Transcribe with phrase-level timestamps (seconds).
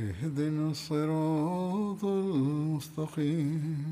[0.00, 3.86] اهدنا الصراط المستقيم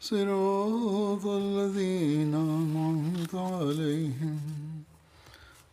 [0.00, 4.40] صراط الذين أنعمت عليهم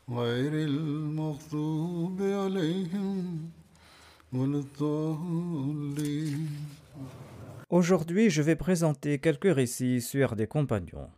[0.09, 3.49] غير المغضوب عليهم
[4.33, 6.47] ولا الضالين
[7.71, 11.09] Aujourd'hui, je vais présenter quelques récits sur des compagnons.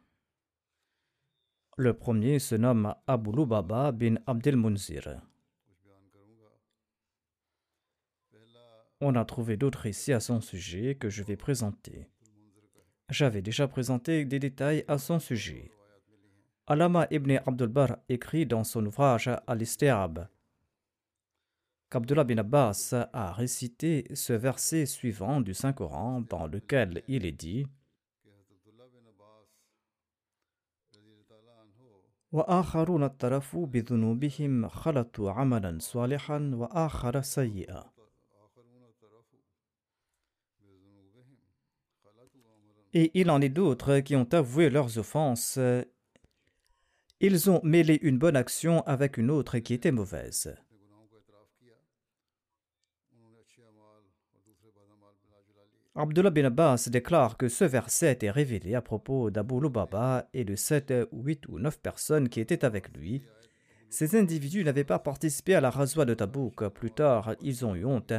[1.77, 5.21] Le premier se nomme Abu Lubaba bin Abdel Munzir.
[8.99, 12.07] On a trouvé d'autres récits à son sujet que je vais présenter.
[13.09, 15.71] J'avais déjà présenté des détails à son sujet.
[16.67, 20.27] Alama ibn Abdul Bar écrit dans son ouvrage Al-Istiab
[21.91, 27.65] qu'Abdullah bin Abbas a récité ce verset suivant du Saint-Coran dans lequel il est dit
[32.33, 37.83] وآخرون اعترفوا بذنوبهم خلطوا عملا صالحا وآخر سيئا
[42.98, 45.58] Et il en est d'autres qui ont avoué leurs offenses.
[47.20, 50.56] Ils ont mêlé une bonne action avec une autre qui était mauvaise.
[55.94, 60.56] Abdullah bin Abbas déclare que ce verset était révélé à propos d'Abu Lubaba et de
[60.56, 63.22] sept, huit ou neuf personnes qui étaient avec lui.
[63.90, 66.66] Ces individus n'avaient pas participé à la razwa de Tabouk.
[66.68, 68.14] Plus tard, ils ont eu honte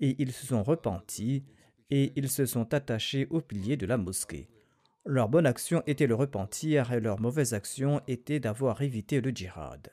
[0.00, 1.44] et ils se sont repentis
[1.94, 4.48] et ils se sont attachés au pilier de la mosquée.
[5.04, 9.92] Leur bonne action était le repentir et leur mauvaise action était d'avoir évité le djihad.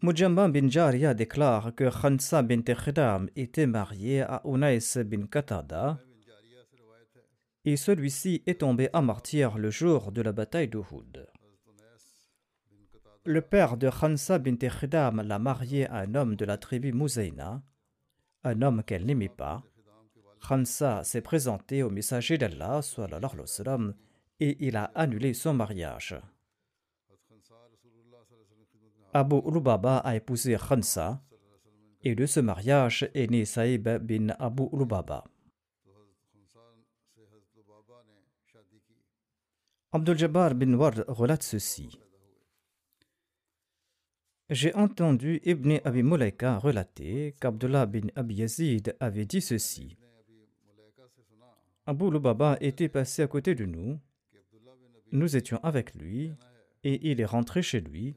[0.00, 5.98] Mujamba bin Jaria déclare que Khansa bin Khidam était marié à Unais bin Qatada
[7.64, 11.26] et celui-ci est tombé à martyr le jour de la bataille d'Uhud.
[13.24, 17.62] Le père de Khansa bin Khidam l'a marié à un homme de la tribu Mouzaina,
[18.44, 19.62] un homme qu'elle n'aimait pas.
[20.46, 22.80] Khansa s'est présenté au messager d'Allah
[24.40, 26.16] et il a annulé son mariage.
[29.14, 31.22] Abu Lubaba a épousé Khansa
[32.02, 35.24] et de ce mariage est né Saïb bin Abu Lubaba.
[39.92, 42.01] Abdul Jabbar bin Ward relate ceci.
[44.50, 49.96] J'ai entendu Ibn Abi Mulaika relater qu'Abdullah bin Abi Yazid avait dit ceci.
[51.86, 53.98] Abu Lubaba était passé à côté de nous.
[55.10, 56.32] Nous étions avec lui
[56.84, 58.14] et il est rentré chez lui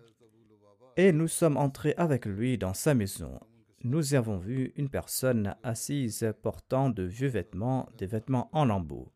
[0.97, 3.39] et nous sommes entrés avec lui dans sa maison.
[3.83, 9.11] Nous avons vu une personne assise portant de vieux vêtements, des vêtements en lambeaux.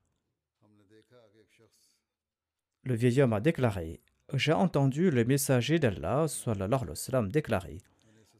[2.83, 4.01] Le vieil homme a déclaré
[4.33, 6.27] J'ai entendu le messager d'Allah
[7.29, 7.77] déclarer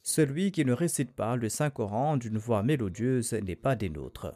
[0.03, 4.33] Celui qui ne récite pas le Saint-Coran d'une voix mélodieuse n'est pas des nôtres.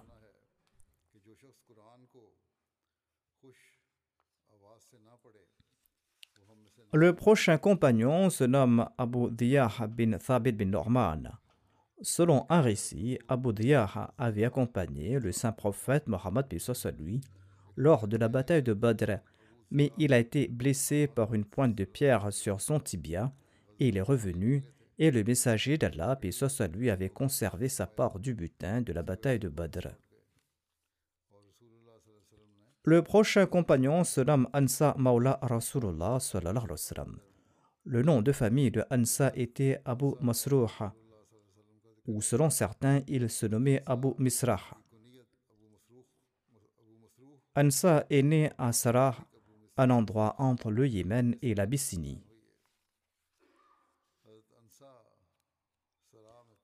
[6.92, 11.24] Le prochain compagnon se nomme Abu Diyah bin Thabit bin Norman.
[12.01, 16.45] Selon un récit, Abu Diyah avait accompagné le saint prophète Mohammed
[17.00, 17.22] lui
[17.75, 19.19] lors de la bataille de Badr,
[19.71, 23.33] mais il a été blessé par une pointe de pierre sur son tibia
[23.80, 24.63] et il est revenu
[25.00, 26.19] et le messager d'Allah
[26.74, 29.89] lui avait conservé sa part du butin de la bataille de Badr.
[32.86, 36.18] Le prochain compagnon se nomme Ansa Maula Rasulullah.
[37.86, 40.68] Le nom de famille de Ansa était Abu Masruh,
[42.07, 44.77] ou selon certains, il se nommait Abu Misrah.
[47.56, 49.16] Ansa est né à Sarah,
[49.78, 52.24] un endroit entre le Yémen et l'Abyssinie.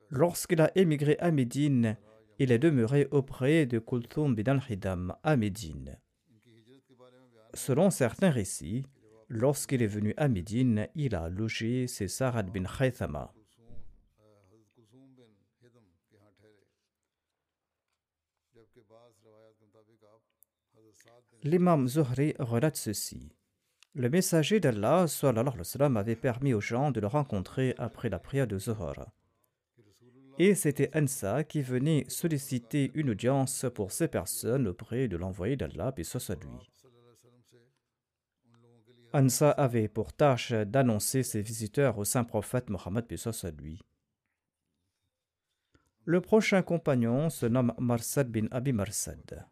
[0.09, 1.97] Lorsqu'il a émigré à Médine,
[2.39, 5.99] il est demeuré auprès de Kulthum bin al-Hidam à Médine.
[7.53, 8.85] Selon certains récits,
[9.27, 13.33] lorsqu'il est venu à Médine, il a logé chez Sarad bin Khaythama.
[21.43, 23.31] L'imam Zuhri relate ceci.
[23.95, 25.05] Le messager d'Allah
[25.95, 29.07] avait permis aux gens de le rencontrer après la prière de Zuhr.
[30.37, 35.93] Et c'était Ansa qui venait solliciter une audience pour ces personnes auprès de l'envoyé d'Allah,
[35.97, 36.35] et soit.
[39.13, 43.81] Ansa avait pour tâche d'annoncer ses visiteurs au saint prophète Mohammed, soit lui.
[46.03, 49.45] Le prochain compagnon se nomme Marsad bin Abi Marsad.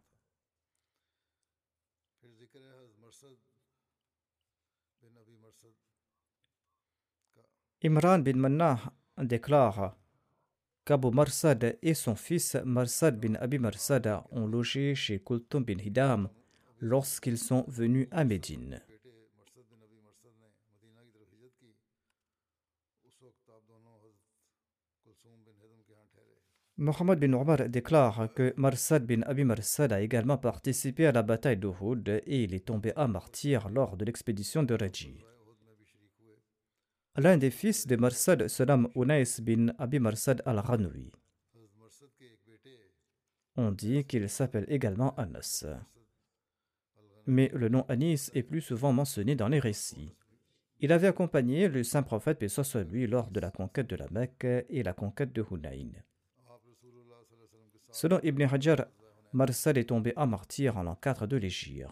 [7.88, 9.96] Imran bin Mannah déclare
[10.84, 16.28] qu'Abu Marsad et son fils Marsad bin Abi Marsad ont logé chez Kultum bin Hidam
[16.80, 18.82] lorsqu'ils sont venus à Médine.
[26.76, 31.56] Mohammed bin Omar déclare que Marsad bin Abi Marsad a également participé à la bataille
[31.56, 35.24] d'Uhud et il est tombé à martyr lors de l'expédition de Raji.
[37.18, 41.10] L'un des fils de Marsad se nomme Unais bin Abi Marsad al-Ranoui.
[43.56, 45.66] On dit qu'il s'appelle également Anas.
[47.26, 50.14] Mais le nom Anis est plus souvent mentionné dans les récits.
[50.78, 54.08] Il avait accompagné le saint prophète, paix soit lui, lors de la conquête de la
[54.10, 55.90] Mecque et la conquête de Hunayn.
[57.90, 58.86] Selon Ibn Hajar,
[59.32, 61.88] Marsad est tombé à martyr en l'an 4 de l'Égypte.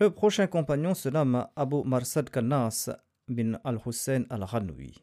[0.00, 2.88] Le prochain compagnon se nomme Abu Marsad Kanas
[3.26, 4.94] bin al-Hussein al-Ranoui.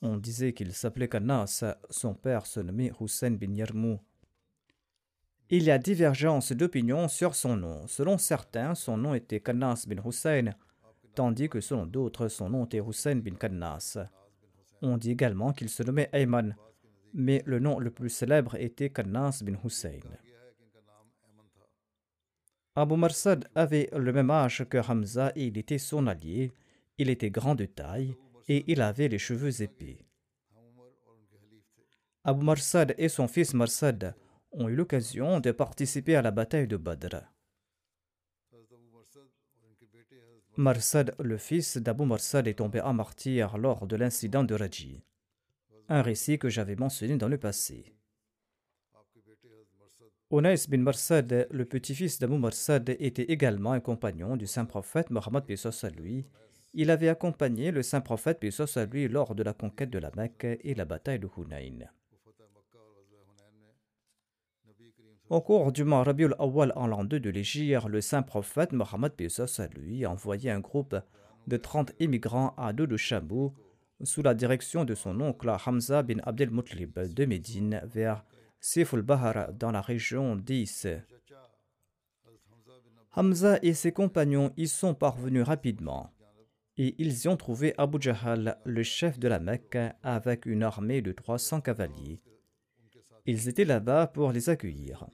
[0.00, 4.00] On disait qu'il s'appelait Kanas, son père se nommait Hussein bin Yarmou.
[5.50, 7.86] Il y a divergence d'opinion sur son nom.
[7.86, 10.54] Selon certains, son nom était Kanas bin Hussein,
[11.14, 13.98] tandis que selon d'autres, son nom était Hussein bin Kanas.
[14.80, 16.56] On dit également qu'il se nommait Ayman,
[17.12, 20.00] mais le nom le plus célèbre était Kanas bin Hussein.
[22.80, 26.52] Abu Marsad avait le même âge que Hamza et il était son allié.
[26.96, 28.14] Il était grand de taille
[28.46, 30.06] et il avait les cheveux épais.
[32.22, 34.14] Abu Marsad et son fils Marsad
[34.52, 37.16] ont eu l'occasion de participer à la bataille de Badr.
[40.56, 45.02] Marsad, le fils d'Abu Marsad, est tombé en martyr lors de l'incident de Raji,
[45.88, 47.97] un récit que j'avais mentionné dans le passé.
[50.30, 55.44] Onais bin Marsad, le petit-fils d'Abu Marsad, était également un compagnon du saint prophète Mohammed
[55.48, 56.26] à lui.
[56.74, 58.44] Il avait accompagné le saint prophète
[58.76, 61.90] à lui lors de la conquête de la Mecque et la bataille de Hunayn.
[65.30, 69.12] Au cours du mois Rabiul Awal en l'an 2 de l'Égypte, le saint prophète Mohammed
[69.38, 70.96] à lui a envoyé un groupe
[71.46, 73.54] de 30 immigrants à dos de Shabou
[74.04, 78.26] sous la direction de son oncle Hamza bin Abdel Mutlib de Médine vers
[78.60, 80.86] Siful Bahar dans la région d'Is.
[83.12, 86.12] Hamza et ses compagnons y sont parvenus rapidement
[86.78, 91.02] et ils y ont trouvé Abu Jahal, le chef de la Mecque, avec une armée
[91.02, 92.20] de 300 cavaliers.
[93.26, 95.06] Ils étaient là-bas pour les accueillir.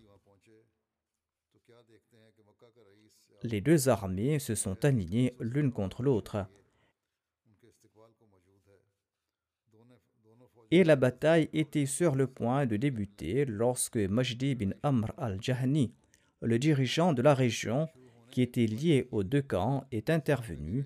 [3.43, 6.47] Les deux armées se sont alignées l'une contre l'autre
[10.75, 15.95] et la bataille était sur le point de débuter lorsque Majdi bin Amr al-Jahni,
[16.43, 17.89] le dirigeant de la région
[18.33, 20.85] qui était lié aux deux camps, est intervenu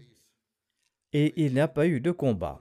[1.14, 2.60] et il n'y a pas eu de combat.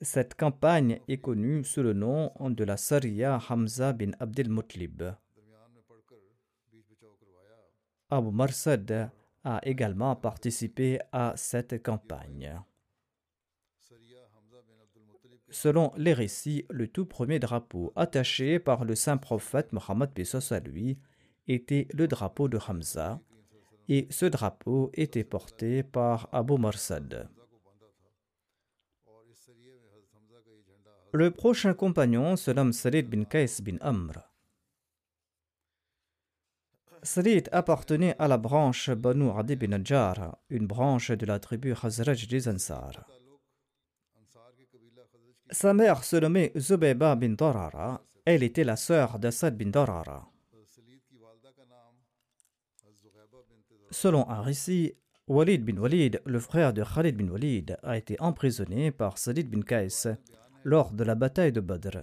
[0.00, 5.02] Cette campagne est connue sous le nom de la Sariya Hamza bin Abdel Mutlib.
[8.10, 9.10] Abu Marsad
[9.42, 12.62] a également participé à cette campagne.
[15.54, 20.10] Selon les récits, le tout premier drapeau attaché par le saint prophète Mohammed
[20.50, 20.98] à lui
[21.46, 23.20] était le drapeau de Hamza,
[23.88, 27.28] et ce drapeau était porté par Abu Marsad.
[31.12, 34.28] Le prochain compagnon se nomme Salid bin Kais bin Amr.
[37.04, 42.26] Salid appartenait à la branche Banu Adi bin Najjar, une branche de la tribu Khazraj
[42.26, 43.06] des Ansar.
[45.54, 48.02] Sa mère se nommait Zubayba bin Darara.
[48.24, 50.28] Elle était la sœur d'Assad bin Darara.
[53.92, 54.94] Selon un récit,
[55.28, 59.62] Walid bin Walid, le frère de Khalid bin Walid, a été emprisonné par Salid bin
[59.62, 60.18] Qais
[60.64, 62.02] lors de la bataille de Badr.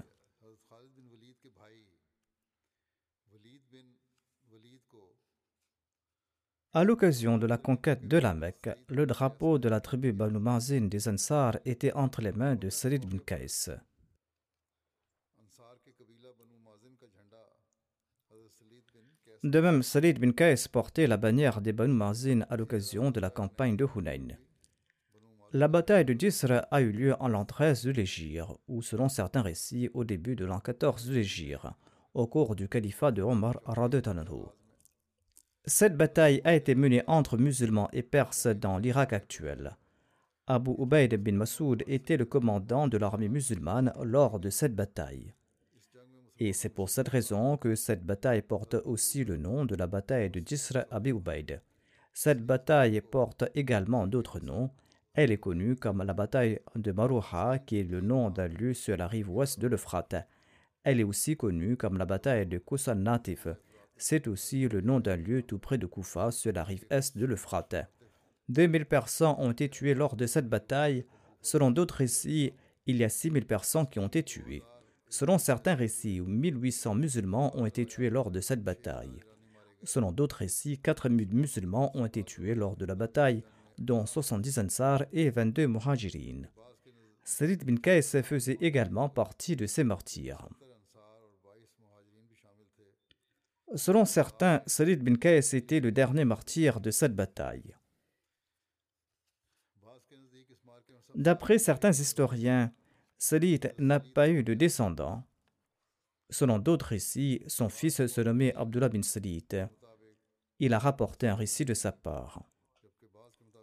[6.73, 10.87] À l'occasion de la conquête de la Mecque, le drapeau de la tribu Banu Mazin
[10.87, 13.71] des Ansar était entre les mains de Salid bin Qais.
[19.43, 23.29] De même, Salid bin Qais portait la bannière des Banu Mazin à l'occasion de la
[23.29, 24.37] campagne de Hunayn.
[25.51, 29.41] La bataille de Jisr a eu lieu en l'an 13 de l'Égir, ou selon certains
[29.41, 31.73] récits, au début de l'an 14 de l'Égir,
[32.13, 34.60] au cours du califat de Omar Radetananhu.
[35.65, 39.77] Cette bataille a été menée entre musulmans et perses dans l'Irak actuel.
[40.47, 45.33] Abu Ubaid bin Masoud était le commandant de l'armée musulmane lors de cette bataille.
[46.39, 50.31] Et c'est pour cette raison que cette bataille porte aussi le nom de la bataille
[50.31, 51.61] de Jisr Abi Ubaid.
[52.11, 54.71] Cette bataille porte également d'autres noms.
[55.13, 58.97] Elle est connue comme la bataille de Marouha, qui est le nom d'un lieu sur
[58.97, 60.15] la rive ouest de l'Euphrate.
[60.83, 63.47] Elle est aussi connue comme la bataille de Kusan Natif,
[64.01, 67.25] c'est aussi le nom d'un lieu tout près de Koufa, sur la rive est de
[67.25, 67.75] l'Euphrate.
[68.50, 71.05] 2000 personnes ont été tuées lors de cette bataille.
[71.41, 72.53] Selon d'autres récits,
[72.88, 74.63] il y a 6000 personnes qui ont été tuées.
[75.08, 79.20] Selon certains récits, 1800 musulmans ont été tués lors de cette bataille.
[79.84, 83.43] Selon d'autres récits, 4000 musulmans ont été tués lors de la bataille,
[83.77, 86.41] dont 70 Ansar et 22 Muhajirin.
[87.24, 90.50] Sarid bin Qais faisait également partie de ces martyrs.
[93.75, 97.75] Selon certains, Salid bin Qais était le dernier martyr de cette bataille.
[101.15, 102.73] D'après certains historiens,
[103.17, 105.23] Salid n'a pas eu de descendants.
[106.29, 109.69] Selon d'autres récits, son fils se nommait Abdullah bin Salid.
[110.59, 112.43] Il a rapporté un récit de sa part.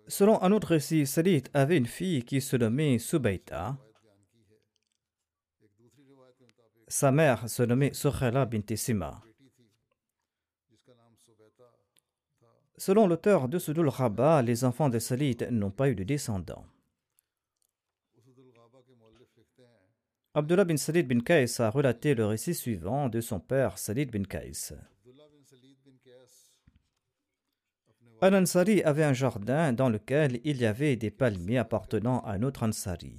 [0.07, 3.77] Selon un autre récit, Salid avait une fille qui se nommait Subaita.
[6.89, 9.23] Sa mère se nommait Sokhela bin Tessima.
[12.79, 16.65] Selon l'auteur de Sudul Rabat, les enfants de Salid n'ont pas eu de descendants.
[20.35, 24.23] Abdullah bin Salid bin Qais a relaté le récit suivant de son père Salid bin
[24.23, 24.75] Qais.
[28.21, 32.65] Al-Ansari avait un jardin dans lequel il y avait des palmiers appartenant à un autre
[32.65, 33.19] Ansari.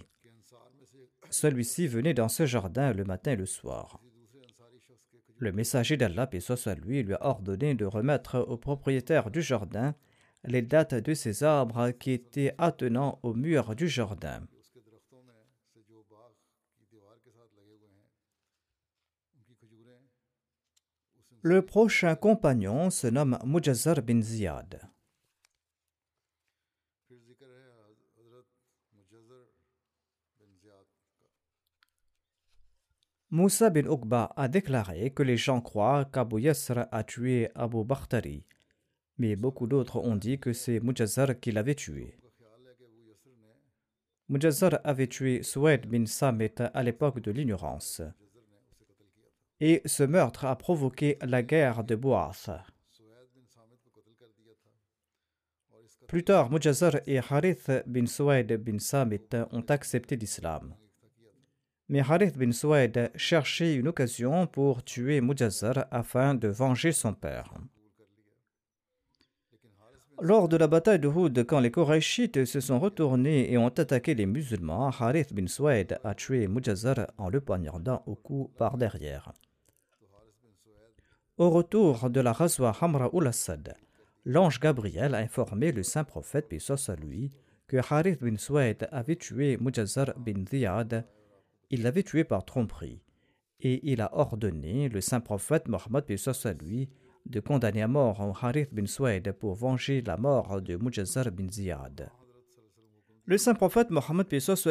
[1.30, 4.00] Celui-ci venait dans ce jardin le matin et le soir.
[5.42, 9.96] Le messager d'Allah, paix soit lui, lui a ordonné de remettre au propriétaire du jardin
[10.44, 14.42] les dates de ces arbres qui étaient attenants au mur du jardin.
[21.42, 24.89] Le prochain compagnon se nomme Mujazar bin Ziyad.
[33.32, 38.44] Moussa bin Uqba a déclaré que les gens croient qu'Abu Yasr a tué Abu Bakhtari,
[39.20, 42.18] mais beaucoup d'autres ont dit que c'est Mujazar qui l'avait tué.
[44.30, 48.02] Mujazar avait tué Suwaid bin Samit à l'époque de l'ignorance.
[49.60, 52.50] Et ce meurtre a provoqué la guerre de Bouath.
[56.08, 60.76] Plus tard, Mujazar et Harith bin Suwaid bin Samit ont accepté l'islam.
[61.90, 67.52] Mais Harith bin Suwaid cherchait une occasion pour tuer Mujazar afin de venger son père.
[70.22, 74.14] Lors de la bataille de Houd, quand les Korachites se sont retournés et ont attaqué
[74.14, 79.34] les musulmans, Harith bin Suwaid a tué Mujazar en le poignardant au cou par derrière.
[81.38, 83.76] Au retour de la Razwa Hamra ul Assad,
[84.26, 87.32] l'ange Gabriel a informé le saint prophète, puis à lui,
[87.66, 91.06] que Harith bin Suwaid avait tué Mujazar bin Ziyad
[91.70, 93.02] il l'avait tué par tromperie.
[93.62, 96.06] Et il a ordonné le saint prophète Mohammed
[96.62, 96.90] lui
[97.26, 102.10] de condamner à mort Harith bin Suwaid pour venger la mort de Mujazar bin Ziyad.
[103.26, 104.28] Le saint prophète Mohammed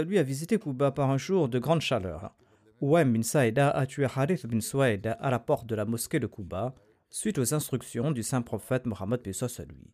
[0.06, 2.34] lui a visité Kuba par un jour de grande chaleur.
[2.80, 6.26] Ouaim bin Saïda a tué Harith bin Suwaid à la porte de la mosquée de
[6.26, 6.74] Kuba
[7.10, 9.92] suite aux instructions du saint prophète Mohammed lui.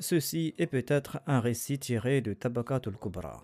[0.00, 3.42] Ceci est peut-être un récit tiré de Tabakatul Kubra.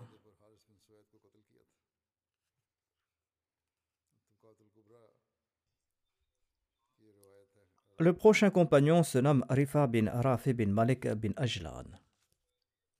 [7.97, 11.85] Le prochain compagnon se nomme Rifa bin Rafi bin Malik bin Ajlan.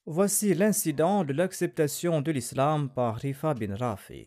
[0.06, 4.26] Voici l'incident de l'acceptation de l'islam par Rifa bin Rafi.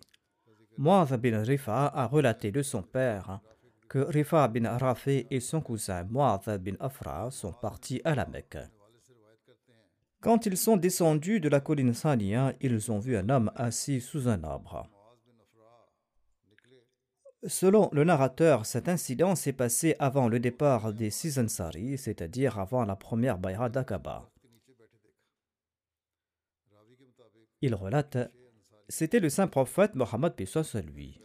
[0.77, 3.41] Muaz bin Rifa a relaté de son père
[3.89, 8.59] que Rifa bin Rafi et son cousin Mu'adh bin Afra sont partis à la Mecque.
[10.21, 14.29] Quand ils sont descendus de la colline Sania, ils ont vu un homme assis sous
[14.29, 14.91] un arbre.
[17.47, 22.85] Selon le narrateur, cet incident s'est passé avant le départ des six Ansari, c'est-à-dire avant
[22.85, 24.28] la première Bayra d'Aqaba.
[27.61, 28.18] Il relate
[28.88, 31.21] C'était le saint prophète Mohammed soit lui.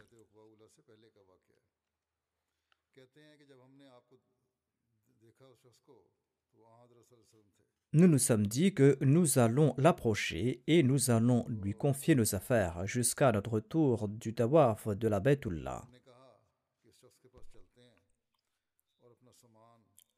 [7.92, 12.86] Nous nous sommes dit que nous allons l'approcher et nous allons lui confier nos affaires
[12.86, 15.86] jusqu'à notre retour du tawaf de la Betullah.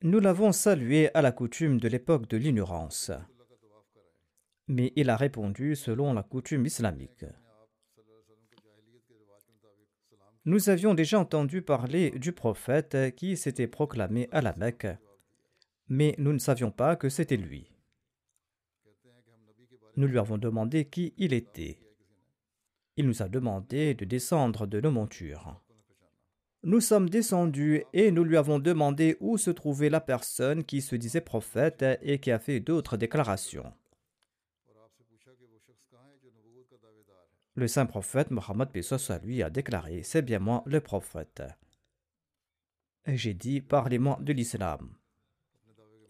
[0.03, 3.11] Nous l'avons salué à la coutume de l'époque de l'ignorance.
[4.69, 7.25] Mais il a répondu selon la coutume islamique.
[10.45, 14.87] Nous avions déjà entendu parler du prophète qui s'était proclamé à la Mecque
[15.89, 17.71] mais nous ne savions pas que c'était lui.
[19.97, 21.79] Nous lui avons demandé qui il était.
[22.97, 25.63] Il nous a demandé de descendre de nos montures.
[26.67, 30.97] Nous sommes descendus et nous lui avons demandé où se trouvait la personne qui se
[30.97, 33.73] disait prophète et qui a fait d'autres déclarations.
[37.55, 38.69] Le saint prophète Mohammed
[39.09, 41.45] à lui a déclaré C'est bien moi le prophète.
[43.07, 44.93] J'ai dit Parlez-moi de l'islam.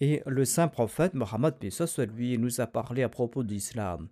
[0.00, 1.56] Et le saint prophète Mohammed
[2.14, 4.08] lui nous a parlé à propos d'islam.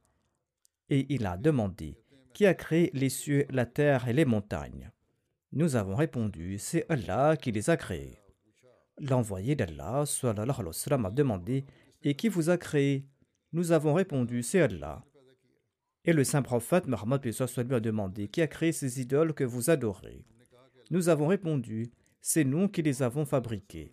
[0.90, 1.96] Et il a demandé
[2.34, 4.90] Qui a créé les cieux, la terre et les montagnes?
[5.56, 8.18] Nous avons répondu C'est Allah qui les a créés.
[8.98, 11.64] L'envoyé d'Allah a demandé
[12.02, 13.06] Et qui vous a créé
[13.52, 15.04] Nous avons répondu C'est Allah.
[16.04, 19.70] Et le saint prophète Mohammed lui a demandé Qui a créé ces idoles que vous
[19.70, 20.24] adorez?
[20.90, 23.92] Nous avons répondu C'est nous qui les avons fabriquées.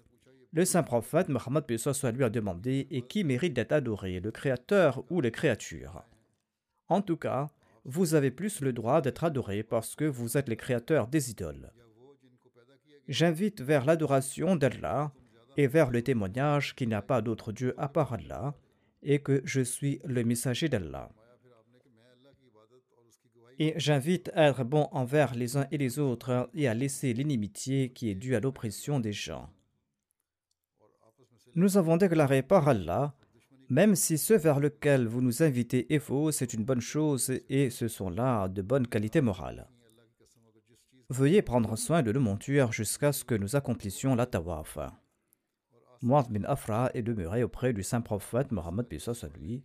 [0.53, 1.65] Le saint prophète Mohammed
[2.15, 6.03] lui a demandé Et qui mérite d'être adoré, le créateur ou les créatures?
[6.87, 7.51] En tout cas,
[7.85, 11.71] vous avez plus le droit d'être adoré parce que vous êtes les créateurs des idoles.
[13.07, 15.11] J'invite vers l'adoration d'Allah
[15.57, 18.55] et vers le témoignage qu'il n'y a pas d'autre Dieu à part Allah
[19.03, 21.09] et que je suis le messager d'Allah.
[23.59, 27.89] Et j'invite à être bon envers les uns et les autres et à laisser l'inimitié
[27.89, 29.49] qui est due à l'oppression des gens.
[31.53, 33.13] Nous avons déclaré par Allah,
[33.71, 37.69] même si ce vers lequel vous nous invitez est faux, c'est une bonne chose et
[37.69, 39.69] ce sont là de bonnes qualités morales.
[41.09, 44.77] Veuillez prendre soin de nos montures jusqu'à ce que nous accomplissions la tawaf.
[46.01, 49.63] Muad bin Afra est demeuré auprès du saint prophète Mohammed à lui.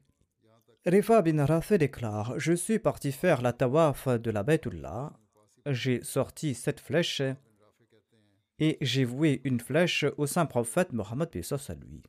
[0.86, 5.14] Rifa bin Rafi déclare Je suis parti faire la tawaf de la Baytullah.
[5.66, 7.22] J'ai sorti cette flèche
[8.60, 12.04] et j'ai voué une flèche au saint prophète Mohammed à lui.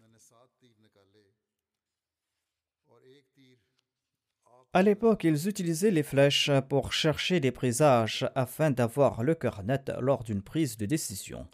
[4.74, 9.92] À l'époque, ils utilisaient les flèches pour chercher des présages afin d'avoir le cœur net
[10.00, 11.48] lors d'une prise de décision.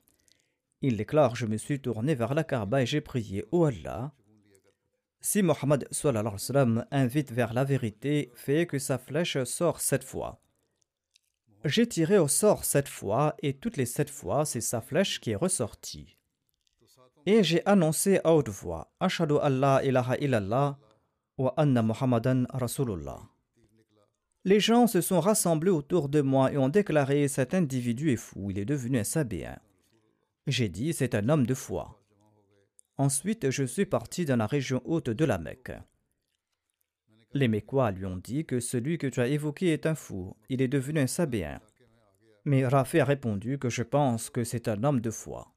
[0.82, 4.13] Il déclare Je me suis tourné vers la Kaaba et j'ai prié Ô Allah,
[5.26, 5.88] si Mohammed
[6.91, 10.41] invite vers la vérité, fait que sa flèche sort sept fois.
[11.63, 15.32] J'ai tiré au sort sept fois et toutes les sept fois, c'est sa flèche qui
[15.32, 16.17] est ressortie.
[17.26, 20.78] Et j'ai annoncé à haute voix Ashadu Allah ilaha illallah
[24.46, 28.52] Les gens se sont rassemblés autour de moi et ont déclaré Cet individu est fou,
[28.52, 29.58] il est devenu un sabéen.
[30.48, 32.00] J'ai dit C'est un homme de foi.
[32.98, 35.72] Ensuite, je suis parti dans la région haute de la Mecque.
[37.34, 40.62] Les Mécois lui ont dit que celui que tu as évoqué est un fou, il
[40.62, 41.60] est devenu un sabéen.
[42.46, 45.52] Mais Rafé a répondu que je pense que c'est un homme de foi.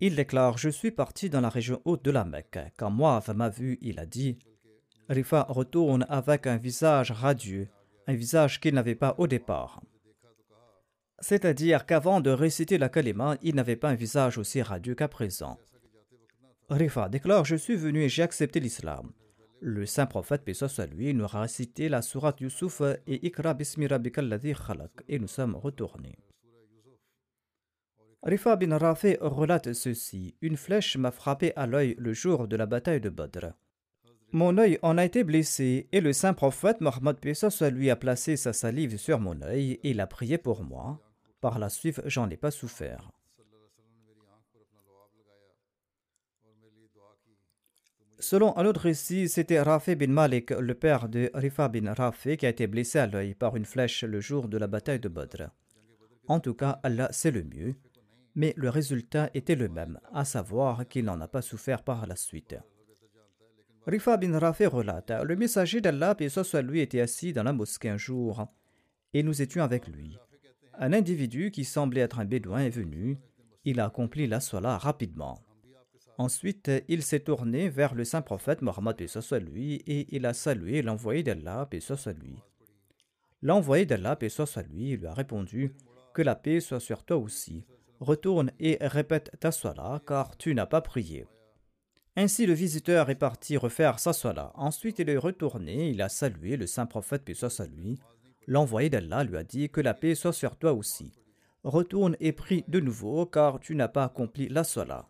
[0.00, 2.58] Il déclare Je suis parti dans la région haute de la Mecque.
[2.76, 4.38] Quand Moab m'a vu, il a dit
[5.08, 7.68] Rifa retourne avec un visage radieux,
[8.06, 9.82] un visage qu'il n'avait pas au départ.
[11.20, 15.58] C'est-à-dire qu'avant de réciter la kalima, il n'avait pas un visage aussi radieux qu'à présent.
[16.70, 19.12] Rifa déclare Je suis venu et j'ai accepté l'islam.
[19.60, 23.86] Le saint prophète, paix soit lui, nous a récité la sourate Yusuf et Ikra bismi
[23.86, 26.18] khalaq et nous sommes retournés.
[28.22, 32.64] Rifa bin Rafi relate ceci Une flèche m'a frappé à l'œil le jour de la
[32.66, 33.52] bataille de Badr.
[34.34, 38.36] Mon œil en a été blessé et le saint prophète Mohammed soit lui a placé
[38.36, 41.00] sa salive sur mon œil et il a prié pour moi.
[41.40, 43.12] Par la suite, j'en ai pas souffert.
[48.18, 52.46] Selon un autre récit, c'était Rafi bin Malik, le père de Rifa bin Rafi, qui
[52.46, 55.50] a été blessé à l'œil par une flèche le jour de la bataille de Badr.
[56.26, 57.76] En tout cas, Allah, c'est le mieux.
[58.34, 62.16] mais le résultat était le même, à savoir qu'il n'en a pas souffert par la
[62.16, 62.56] suite.
[63.86, 67.90] Rifa bin Rafi relate Le messager d'Allah, et soit lui, était assis dans la mosquée
[67.90, 68.46] un jour,
[69.12, 70.16] et nous étions avec lui.
[70.78, 73.18] Un individu qui semblait être un bédouin est venu.
[73.64, 75.38] Il a accompli la sola rapidement.
[76.16, 78.96] Ensuite, il s'est tourné vers le saint prophète Mohammed
[79.52, 82.36] lui et il a salué l'envoyé d'Allah soit lui.
[83.42, 85.74] L'envoyé d'Allah soit lui lui a répondu
[86.12, 87.64] que la paix soit sur toi aussi.
[88.00, 91.26] Retourne et répète ta sola car tu n'as pas prié.
[92.16, 94.52] Ainsi le visiteur est parti refaire sa sola.
[94.54, 97.62] Ensuite il est retourné, il a salué le saint prophète paix soit.
[98.46, 101.12] L'envoyé d'Allah lui a dit que la paix soit sur toi aussi.
[101.64, 105.08] Retourne et prie de nouveau car tu n'as pas accompli la sola.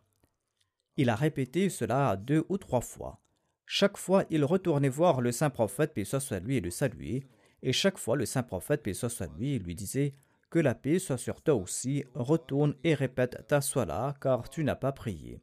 [0.97, 3.21] Il a répété cela deux ou trois fois.
[3.67, 7.27] Chaque fois, il retournait voir le saint prophète, paix soit et le saluer.
[7.62, 10.14] Et chaque fois, le saint prophète, paix soit lui, lui disait
[10.51, 14.75] Que la paix soit sur toi aussi, retourne et répète ta là, car tu n'as
[14.75, 15.43] pas prié.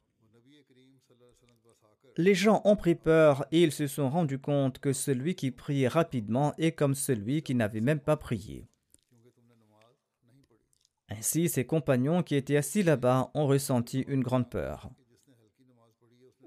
[2.18, 5.88] Les gens ont pris peur et ils se sont rendus compte que celui qui priait
[5.88, 8.68] rapidement est comme celui qui n'avait même pas prié.
[11.10, 14.90] Ainsi, ses compagnons qui étaient assis là-bas ont ressenti une grande peur.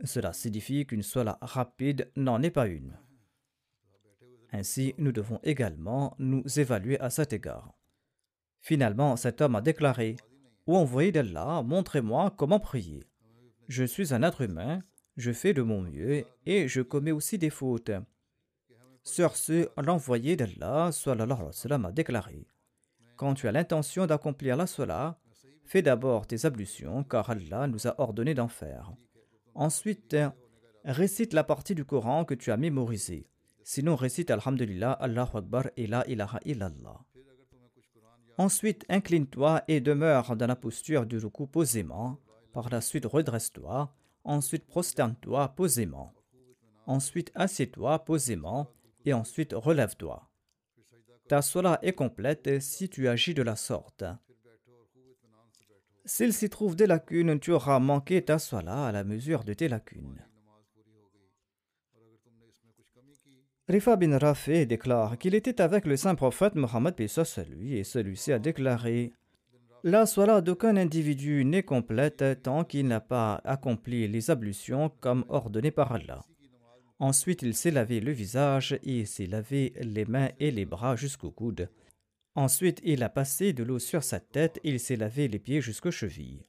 [0.05, 2.97] Cela signifie qu'une sola rapide n'en est pas une.
[4.53, 7.75] Ainsi, nous devons également nous évaluer à cet égard.
[8.61, 10.17] Finalement, cet homme a déclaré
[10.67, 13.05] Ô envoyé d'Allah, montrez-moi comment prier.
[13.69, 14.83] Je suis un être humain,
[15.17, 17.93] je fais de mon mieux et je commets aussi des fautes.
[19.03, 22.47] Sur ce, l'envoyé d'Allah a déclaré
[23.17, 25.19] Quand tu as l'intention d'accomplir la sola,
[25.65, 28.93] fais d'abord tes ablutions, car Allah nous a ordonné d'en faire.
[29.55, 30.17] Ensuite,
[30.85, 33.29] récite la partie du Coran que tu as mémorisée.
[33.63, 37.01] Sinon, récite Alhamdulillah, Allahu Akbar et La ilaha illallah.
[38.37, 42.19] Ensuite, incline-toi et demeure dans la posture du ruku posément.
[42.53, 43.95] Par la suite, redresse-toi.
[44.25, 46.15] Ensuite, prosterne-toi posément.
[46.87, 48.71] Ensuite, assieds-toi posément.
[49.05, 50.29] Et ensuite, relève-toi.
[51.29, 54.05] Ta sola est complète si tu agis de la sorte.
[56.07, 59.69] S'il s'y trouve des lacunes, tu auras manqué ta sola à la mesure de tes
[59.69, 60.23] lacunes.
[63.67, 66.95] Rifa bin Rafi déclare qu'il était avec le saint prophète Mohammed
[67.49, 69.15] lui et celui-ci a déclaré
[69.87, 75.71] La sola d'aucun individu n'est complète tant qu'il n'a pas accompli les ablutions comme ordonné
[75.71, 76.25] par Allah.
[76.99, 81.31] Ensuite, il s'est lavé le visage et s'est lavé les mains et les bras jusqu'au
[81.31, 81.69] coude.
[82.35, 85.61] Ensuite, il a passé de l'eau sur sa tête et il s'est lavé les pieds
[85.61, 86.47] jusqu'aux chevilles.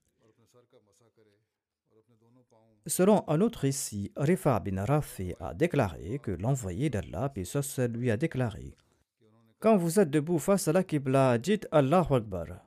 [2.87, 8.15] Selon un autre récit, Rifa bin Rafi a déclaré que l'envoyé d'Allah, Pesos, lui a
[8.15, 8.77] déclaré
[9.59, 12.64] Quand vous êtes debout face à la Qibla, dites Allahu Akbar.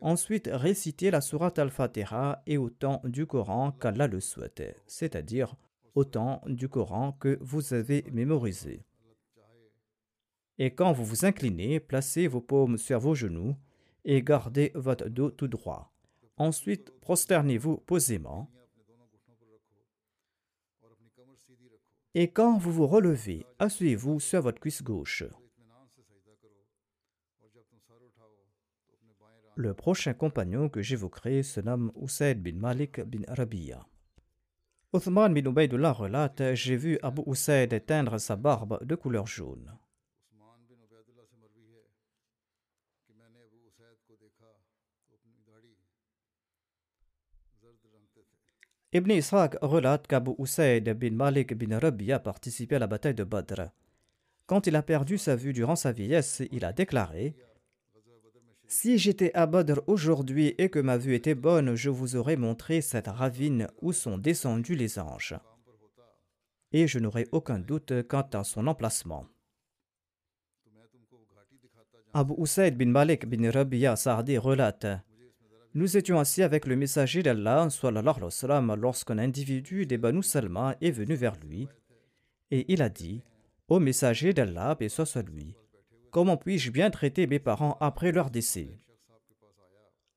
[0.00, 5.56] Ensuite, récitez la sourate Al-Fatiha et autant du Coran qu'Allah le souhaitait, c'est-à-dire
[5.94, 8.84] autant du Coran que vous avez mémorisé.
[10.58, 13.56] Et quand vous vous inclinez, placez vos paumes sur vos genoux
[14.04, 15.92] et gardez votre dos tout droit.
[16.36, 18.50] Ensuite, prosternez-vous posément.
[22.14, 25.24] Et quand vous vous relevez, asseyez-vous sur votre cuisse gauche.
[29.58, 33.86] Le prochain compagnon que j'évoquerai se nomme Usaid bin Malik bin Arabiya.
[34.92, 39.72] Uthman bin Ubaidullah relate J'ai vu Abu Usaid teindre sa barbe de couleur jaune.
[48.92, 53.24] Ibn Ishaq relate qu'Abu Usaid bin Malik bin Rabi a participé à la bataille de
[53.24, 53.70] Badr.
[54.44, 57.34] Quand il a perdu sa vue durant sa vieillesse, il a déclaré
[58.68, 62.80] Si j'étais à Badr aujourd'hui et que ma vue était bonne, je vous aurais montré
[62.80, 65.34] cette ravine où sont descendus les anges.
[66.72, 69.26] Et je n'aurais aucun doute quant à son emplacement.
[72.12, 74.86] Abu Usaid bin Malik bin Rabi'a Sa'di relate
[75.76, 77.68] nous étions assis avec le messager d'Allah
[78.80, 81.68] lorsqu'un individu des Banu Salma est venu vers lui
[82.50, 83.22] et il a dit
[83.68, 85.54] Ô messager d'Allah, paix soit lui,
[86.16, 88.80] comment puis-je bien traiter mes parents après leur décès?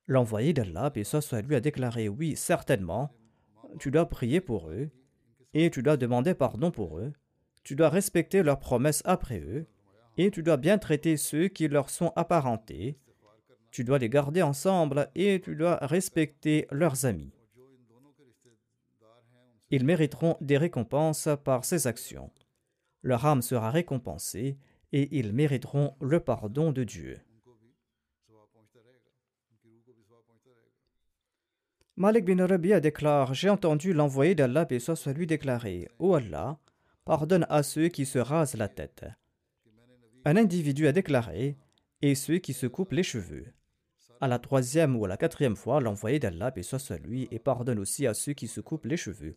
[0.07, 3.12] L'envoyé d'Allah, soit lui, a déclaré Oui, certainement,
[3.79, 4.91] tu dois prier pour eux.
[5.53, 7.12] Et tu dois demander pardon pour eux,
[7.63, 9.67] tu dois respecter leurs promesses après eux.
[10.15, 12.97] Et tu dois bien traiter ceux qui leur sont apparentés.
[13.69, 17.33] Tu dois les garder ensemble et tu dois respecter leurs amis.
[19.69, 22.31] Ils mériteront des récompenses par ces actions.
[23.03, 24.57] Leur âme sera récompensée
[24.91, 27.19] et ils mériteront le pardon de Dieu.
[31.99, 36.58] Malik bin Rabia déclare J'ai entendu l'envoyé d'Allah, et soit lui déclarer Ô Allah,
[37.04, 39.06] pardonne à ceux qui se rasent la tête.
[40.23, 41.58] Un individu a déclaré
[42.02, 43.47] Et ceux qui se coupent les cheveux.
[44.21, 47.80] À la troisième ou à la quatrième fois, l'envoyé d'Allah, et soit lui, et pardonne
[47.80, 49.36] aussi à ceux qui se coupent les cheveux.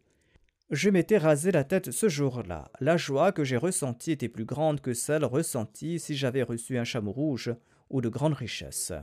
[0.73, 2.71] Je m'étais rasé la tête ce jour-là.
[2.81, 6.85] La joie que j'ai ressentie était plus grande que celle ressentie si j'avais reçu un
[6.85, 7.55] chameau rouge
[7.91, 8.95] ou de grandes richesses.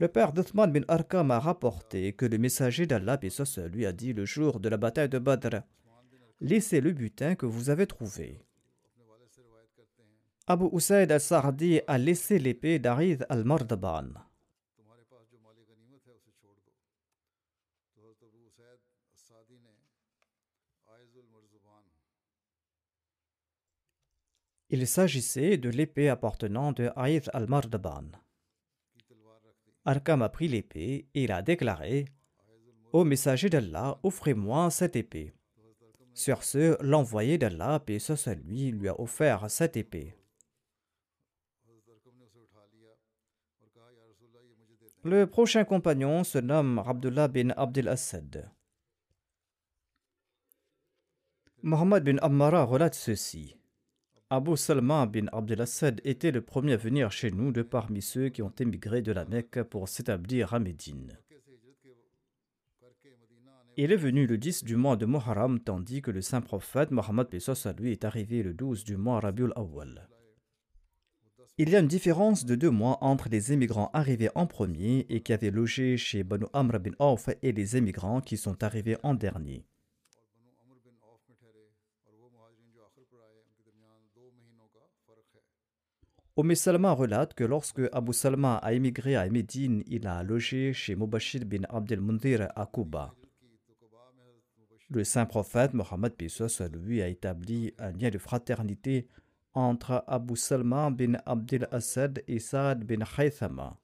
[0.00, 3.20] Le père d'Uthman bin Arkam a rapporté que le messager d'Allah
[3.70, 5.60] lui a dit le jour de la bataille de Badr
[6.40, 8.40] Laissez le butin que vous avez trouvé.
[10.48, 14.25] Abu Usaid al-Sardi a laissé l'épée d'Arid al-Mardaban.
[24.68, 28.10] Il s'agissait de l'épée appartenant de Aïd al-Mardaban.
[29.84, 32.06] Arkam a pris l'épée et il a déclaré
[32.92, 35.32] Ô messager d'Allah, offrez-moi cette épée.
[36.14, 40.14] Sur ce, l'envoyé d'Allah, paix soit lui, lui a offert cette épée.
[45.04, 48.50] Le prochain compagnon se nomme Abdullah bin Abdel Assad.
[51.62, 53.56] Mohammed bin Ammara relate ceci.
[54.28, 58.42] Abu Salman bin Abdelassad était le premier à venir chez nous de parmi ceux qui
[58.42, 61.16] ont émigré de la Mecque pour s'établir à Médine.
[63.76, 67.28] Il est venu le 10 du mois de Muharram, tandis que le saint prophète Mohammed
[67.32, 70.08] à lui est arrivé le 12 du mois Rabiul Awwal.
[71.56, 75.20] Il y a une différence de deux mois entre les émigrants arrivés en premier et
[75.20, 79.14] qui avaient logé chez Banu Amr bin Auf et les émigrants qui sont arrivés en
[79.14, 79.64] dernier.
[86.38, 90.94] Oumé Salma relate que lorsque Abu Salma a émigré à Médine, il a logé chez
[90.94, 93.14] Mubashir bin Abdel Mundir à Kuba.
[94.90, 96.12] Le saint prophète Mohammed
[96.74, 99.08] lui a établi un lien de fraternité
[99.54, 103.80] entre Abu Salma bin Abdel Assad et Saad bin Haythama.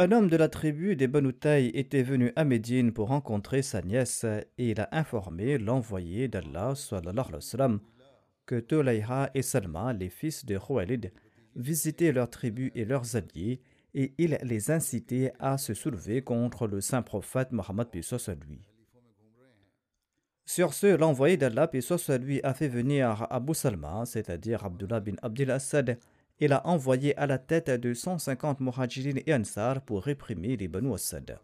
[0.00, 4.24] Un homme de la tribu des Banoutaï était venu à Médine pour rencontrer sa nièce
[4.56, 6.74] et il a informé l'envoyé d'Allah
[8.46, 11.12] que Tolayha et Salma, les fils de Khuwailid,
[11.56, 13.60] visitaient leur tribu et leurs alliés
[13.92, 18.62] et il les incitait à se soulever contre le saint prophète Mohammed à lui.
[20.44, 21.68] Sur ce, l'envoyé d'Allah
[22.08, 25.98] à lui a fait venir Abu Salma, c'est-à-dire Abdullah bin Abdel Assad,
[26.40, 30.94] il a envoyé à la tête de 150 Muhajirin et Ansar pour réprimer les Banu
[30.94, 31.38] Assad.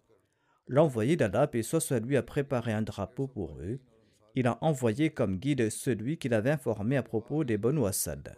[0.69, 3.81] L'envoyé d'Allah, et soit lui, a préparé un drapeau pour eux.
[4.35, 8.37] Il a envoyé comme guide celui qu'il avait informé à propos des Banu Assad.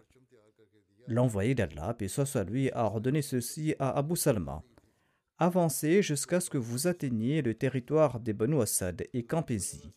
[1.06, 4.62] L'envoyé d'Allah, et soit lui, a ordonné ceci à Abu Salma.
[5.38, 9.92] Avancez jusqu'à ce que vous atteigniez le territoire des Banu Assad et campez-y.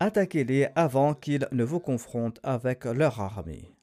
[0.00, 3.77] Attaquez-les avant qu'ils ne vous confrontent avec leur armée.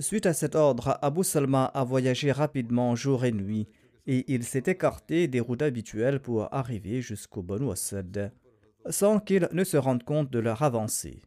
[0.00, 3.68] Suite à cet ordre, Abu Salma a voyagé rapidement jour et nuit
[4.06, 8.32] et il s'est écarté des routes habituelles pour arriver jusqu'au Banu Assad
[8.90, 11.22] sans qu'ils ne se rendent compte de leur avancée.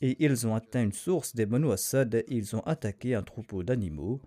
[0.00, 4.20] Et ils ont atteint une source des Banu Assad, ils ont attaqué un troupeau d'animaux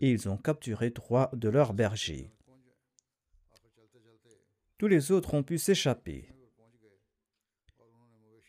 [0.00, 2.32] et ils ont capturé trois de leurs bergers.
[4.78, 6.28] Tous les autres ont pu s'échapper.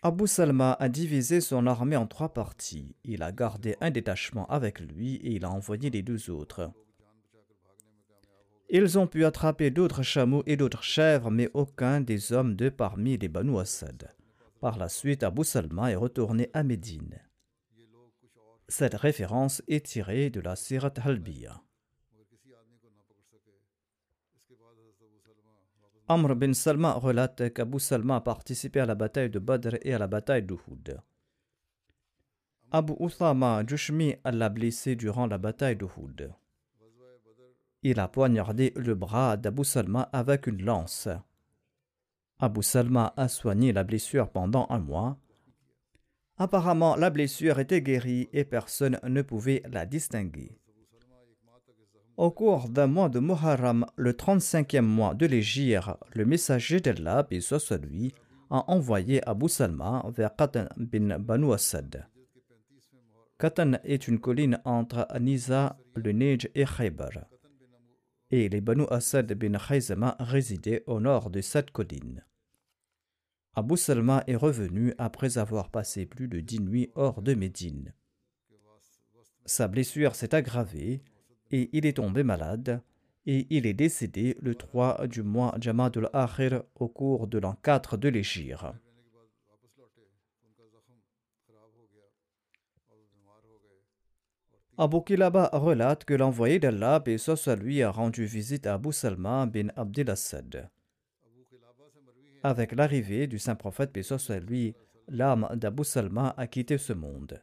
[0.03, 2.95] Abu Salma a divisé son armée en trois parties.
[3.03, 6.71] Il a gardé un détachement avec lui et il a envoyé les deux autres.
[8.69, 13.15] Ils ont pu attraper d'autres chameaux et d'autres chèvres, mais aucun des hommes de parmi
[13.17, 14.09] les Banu Assad.
[14.59, 17.19] Par la suite, Abu Salma est retourné à Médine.
[18.69, 21.61] Cette référence est tirée de la Sirat Halbiya.
[26.12, 29.97] Amr bin Salma relate qu'Abu Salma a participé à la bataille de Badr et à
[29.97, 31.00] la bataille d'Uhud.
[32.69, 36.34] Abu Uthama Jushmi l'a blessé durant la bataille d'Uhud.
[37.84, 41.08] Il a poignardé le bras d'Abu Salma avec une lance.
[42.39, 45.17] Abu Salma a soigné la blessure pendant un mois.
[46.36, 50.61] Apparemment, la blessure était guérie et personne ne pouvait la distinguer.
[52.21, 57.41] Au cours d'un mois de Muharram, le 35e mois de l'Égypte, le messager d'Allah, et
[57.41, 58.13] soit lui,
[58.51, 62.07] a envoyé Abu Salma vers Qatan bin Banu Assad.
[63.39, 67.25] Qatan est une colline entre Niza, le Neige et Khaybar.
[68.29, 72.23] Et les Banu Assad bin Khayzama résidaient au nord de cette colline.
[73.55, 77.95] Abu Salma est revenu après avoir passé plus de dix nuits hors de Médine.
[79.47, 81.01] Sa blessure s'est aggravée
[81.51, 82.81] et il est tombé malade
[83.25, 87.97] et il est décédé le 3 du mois Jamadul Akhir au cours de l'an 4
[87.97, 88.65] de l'Égypte.
[94.77, 100.09] Abu Kilaba relate que l'envoyé d'Allah, et a rendu visite à Abu Salma bin Abdel
[100.09, 100.69] Assad.
[102.41, 103.95] Avec l'arrivée du saint prophète,
[104.47, 104.73] lui,
[105.07, 107.39] l'âme d'Abu Salma a quitté ce monde.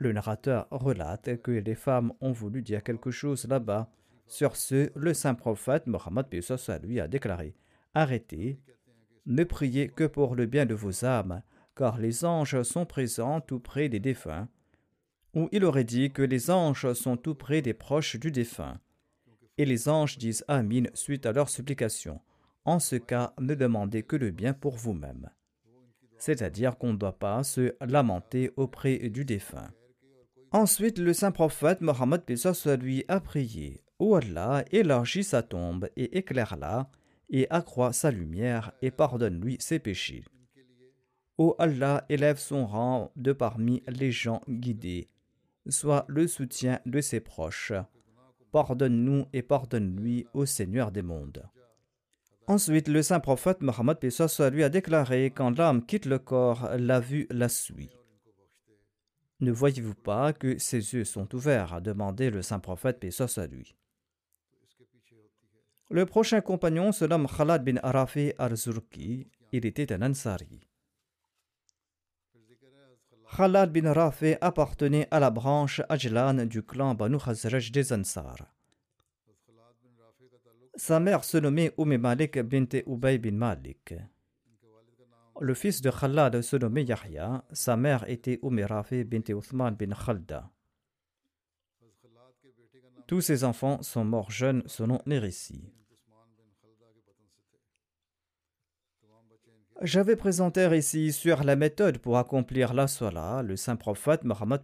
[0.00, 3.90] Le narrateur relate que les femmes ont voulu dire quelque chose là-bas.
[4.26, 6.26] Sur ce, le saint prophète Mohammed
[6.82, 7.54] lui a déclaré
[7.92, 8.58] Arrêtez,
[9.26, 11.42] ne priez que pour le bien de vos âmes,
[11.76, 14.48] car les anges sont présents tout près des défunts.
[15.34, 18.80] Ou il aurait dit que les anges sont tout près des proches du défunt.
[19.58, 22.22] Et les anges disent Amin suite à leur supplication.
[22.64, 25.28] En ce cas, ne demandez que le bien pour vous-même.
[26.16, 29.70] C'est-à-dire qu'on ne doit pas se lamenter auprès du défunt.
[30.52, 32.22] Ensuite, le saint prophète Mohammed
[32.80, 36.90] lui a prié Ô Allah, élargis sa tombe et éclaire-la,
[37.28, 40.24] et accroît sa lumière et pardonne-lui ses péchés.
[41.38, 45.08] Ô Allah, élève son rang de parmi les gens guidés,
[45.68, 47.72] soit le soutien de ses proches.
[48.50, 51.44] Pardonne-nous et pardonne-lui, au Seigneur des mondes.
[52.48, 53.98] Ensuite, le saint prophète Mohammed
[54.52, 57.90] lui a déclaré Quand l'âme quitte le corps, la vue la suit.
[59.40, 63.04] Ne voyez-vous pas que ses yeux sont ouverts a demandé le saint prophète
[63.36, 63.74] à lui?
[65.88, 69.26] Le prochain compagnon se nomme Khalad bin Arafi al-Zurki.
[69.52, 70.60] Il était un Ansari.
[73.36, 78.36] Khalad bin Arafi appartenait à la branche Ajlan du clan Banu Khazraj des Ansar.
[80.76, 83.94] Sa mère se nommait Umm Malik bint Ubay bin Malik.
[85.40, 87.44] Le fils de Khalad se nommait Yahya.
[87.52, 90.50] Sa mère était Rafi bint Uthman bin Khalda.
[93.06, 95.72] Tous ses enfants sont morts jeunes selon récits.
[99.80, 103.42] J'avais présenté ici sur la méthode pour accomplir la Salah.
[103.42, 104.60] Le saint prophète Mohammed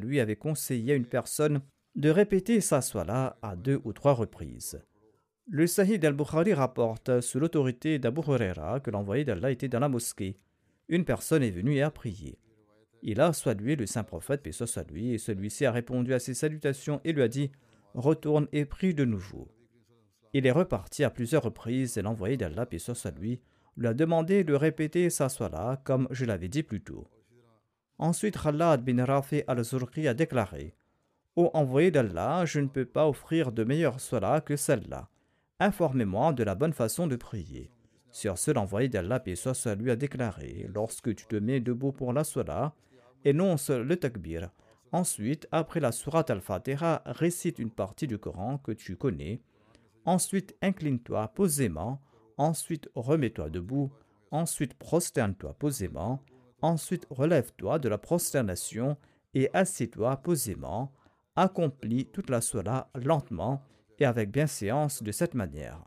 [0.00, 1.60] lui avait conseillé à une personne
[1.96, 4.80] de répéter sa Salah à deux ou trois reprises.
[5.52, 10.38] Le Sahih al-Bukhari rapporte, sous l'autorité d'Abu Huraira, que l'envoyé d'Allah était dans la mosquée.
[10.88, 12.38] Une personne est venue et a prié.
[13.02, 17.00] Il a salué le saint prophète, paix soit et celui-ci a répondu à ses salutations
[17.04, 17.50] et lui a dit
[17.94, 19.48] Retourne et prie de nouveau.
[20.34, 23.40] Il est reparti à plusieurs reprises et l'envoyé d'Allah, paix soit lui,
[23.76, 27.08] lui a demandé de répéter sa sola comme je l'avais dit plus tôt.
[27.98, 30.76] Ensuite, Khalad bin Rafi al-Zurqi a déclaré
[31.34, 35.08] Ô envoyé d'Allah, je ne peux pas offrir de meilleure sola que celle-là.
[35.62, 37.70] Informez-moi de la bonne façon de prier.
[38.10, 42.14] Sur ce, l'envoyé d'Allah, paix soit lui, a déclaré Lorsque tu te mets debout pour
[42.14, 42.74] la sola,
[43.26, 44.50] énonce le takbir.
[44.90, 49.42] Ensuite, après la sourate al-Fatiha, récite une partie du Coran que tu connais.
[50.06, 52.00] Ensuite, incline-toi posément.
[52.38, 53.92] Ensuite, remets-toi debout.
[54.30, 56.24] Ensuite, prosterne-toi posément.
[56.62, 58.96] Ensuite, relève-toi de la prosternation
[59.34, 60.90] et assieds-toi posément.
[61.36, 63.62] Accomplis toute la sola lentement
[64.00, 65.84] et avec bienséance de cette manière.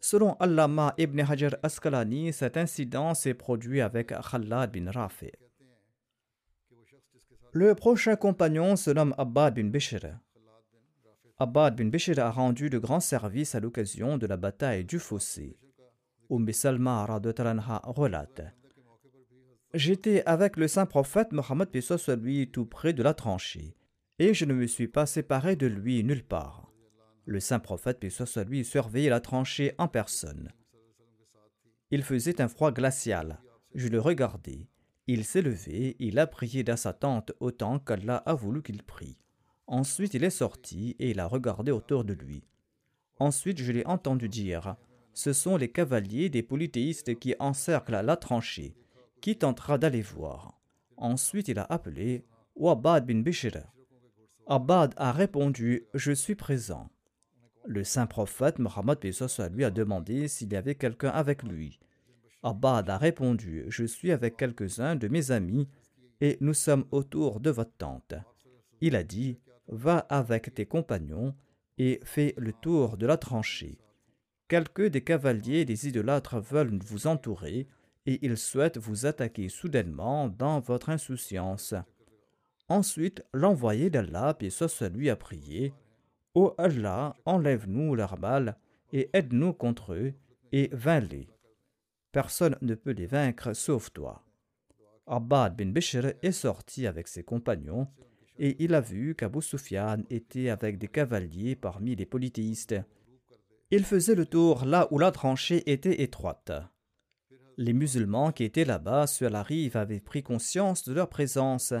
[0.00, 5.30] Selon Allama ibn Hajar Asqalani, cet incident s'est produit avec Khalad bin Rafi.
[7.52, 10.06] Le prochain compagnon se nomme Abbad bin Bishr.
[11.38, 15.58] Abbad bin Bishr a rendu de grands services à l'occasion de la bataille du fossé.
[16.30, 17.04] Umm Salma
[17.84, 18.42] relate
[19.74, 21.68] J'étais avec le saint prophète Mohammed
[22.22, 23.74] lui tout près de la tranchée,
[24.18, 26.69] et je ne me suis pas séparé de lui nulle part.
[27.30, 30.50] Le saint prophète, paix soit lui, surveillait la tranchée en personne.
[31.92, 33.38] Il faisait un froid glacial.
[33.72, 34.66] Je le regardais.
[35.06, 39.16] Il s'est levé, il a prié dans sa tente autant qu'Allah a voulu qu'il prie.
[39.68, 42.42] Ensuite, il est sorti et il a regardé autour de lui.
[43.20, 44.74] Ensuite, je l'ai entendu dire
[45.14, 48.74] Ce sont les cavaliers des polythéistes qui encerclent la tranchée.
[49.20, 50.60] Qui tentera d'aller voir?
[50.96, 52.24] Ensuite, il a appelé
[52.56, 53.56] Wabad bin Bishr.
[54.48, 56.90] Abad a répondu Je suis présent.
[57.66, 58.98] Le saint prophète Mohammed
[59.52, 61.78] lui a demandé s'il y avait quelqu'un avec lui.
[62.42, 65.68] Abbad a répondu Je suis avec quelques-uns de mes amis
[66.20, 68.14] et nous sommes autour de votre tente.
[68.80, 69.38] Il a dit
[69.68, 71.34] Va avec tes compagnons
[71.78, 73.78] et fais le tour de la tranchée.
[74.48, 77.68] Quelques des cavaliers des idolâtres veulent vous entourer
[78.06, 81.74] et ils souhaitent vous attaquer soudainement dans votre insouciance.
[82.68, 84.50] Ensuite, l'envoyé d'Allah, et
[84.92, 85.72] lui, a prié
[86.34, 88.56] Ô Allah, enlève-nous leur mal
[88.92, 90.12] et aide-nous contre eux
[90.52, 91.28] et vains-les.
[92.12, 94.24] Personne ne peut les vaincre sauf toi.
[95.06, 97.88] Abbad bin Bishr est sorti avec ses compagnons
[98.38, 102.76] et il a vu qu'Abu Sufyan était avec des cavaliers parmi les polythéistes.
[103.72, 106.52] Il faisait le tour là où la tranchée était étroite.
[107.56, 111.74] Les musulmans qui étaient là-bas sur la rive avaient pris conscience de leur présence.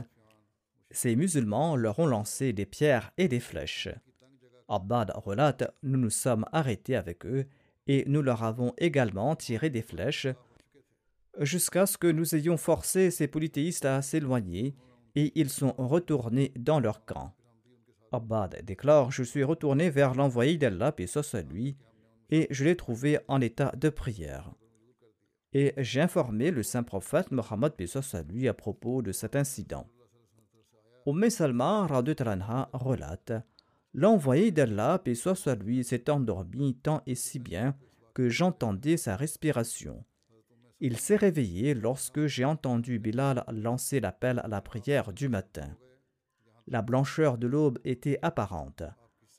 [0.90, 3.88] Ces musulmans leur ont lancé des pierres et des flèches.
[4.70, 7.46] Abbad relate Nous nous sommes arrêtés avec eux
[7.86, 10.28] et nous leur avons également tiré des flèches
[11.40, 14.76] jusqu'à ce que nous ayons forcé ces polythéistes à s'éloigner
[15.16, 17.34] et ils sont retournés dans leur camp.
[18.12, 21.76] Abbad déclare Je suis retourné vers l'envoyé d'Allah, et à lui,
[22.30, 24.52] et je l'ai trouvé en état de prière.
[25.52, 27.72] Et j'ai informé le saint prophète Mohammed
[28.12, 29.86] à lui à propos de cet incident.
[31.06, 33.32] Umm Salma relate
[33.92, 37.74] L'envoyé d'Allah, paix soit lui, s'est endormi tant et si bien
[38.14, 40.04] que j'entendais sa respiration.
[40.78, 45.76] Il s'est réveillé lorsque j'ai entendu Bilal lancer l'appel à la prière du matin.
[46.68, 48.84] La blancheur de l'aube était apparente.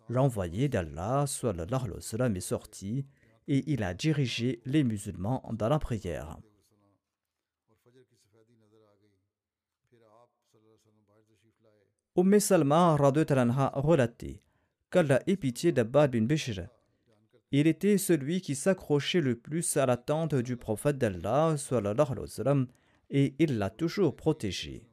[0.10, 3.06] L'envoyé d'Allah est sorti
[3.48, 6.38] et il a dirigé les musulmans dans la prière.
[12.16, 14.42] Umm Salma relaté
[14.90, 16.68] qu'Allah ait pitié d'Abbad bin Bishr
[17.54, 21.56] il était celui qui s'accrochait le plus à la tente du prophète d'Allah
[23.10, 24.88] et il l'a toujours protégé.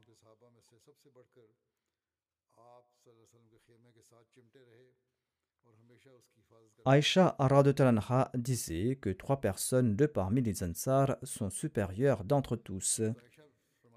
[6.85, 13.01] Aïcha Aradotalanha disait que trois personnes de parmi les Ansar sont supérieures d'entre tous.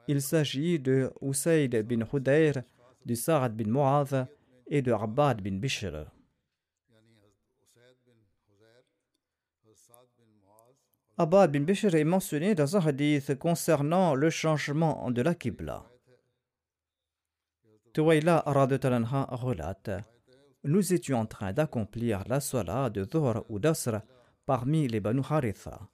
[0.06, 2.62] Il s'agit de Usaid bin Hudayr,
[3.05, 4.26] de Sa'ad bin Mu'adh
[4.66, 6.07] et de Abbad bin Bishr.
[11.18, 15.84] Abad bin Bishr est mentionné dans un hadith concernant le changement de la Qibla.
[17.92, 19.90] Tuwayla relate
[20.64, 24.00] Nous étions en train d'accomplir la salat de Dhuhr ou d'Asr
[24.46, 25.91] parmi les Banu Haritha.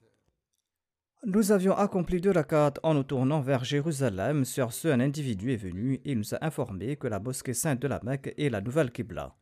[1.24, 4.44] Nous avions accompli deux rakats en nous tournant vers Jérusalem.
[4.44, 7.88] Sur ce, un individu est venu et nous a informé que la mosquée sainte de
[7.88, 9.34] la Mecque est la nouvelle Qibla.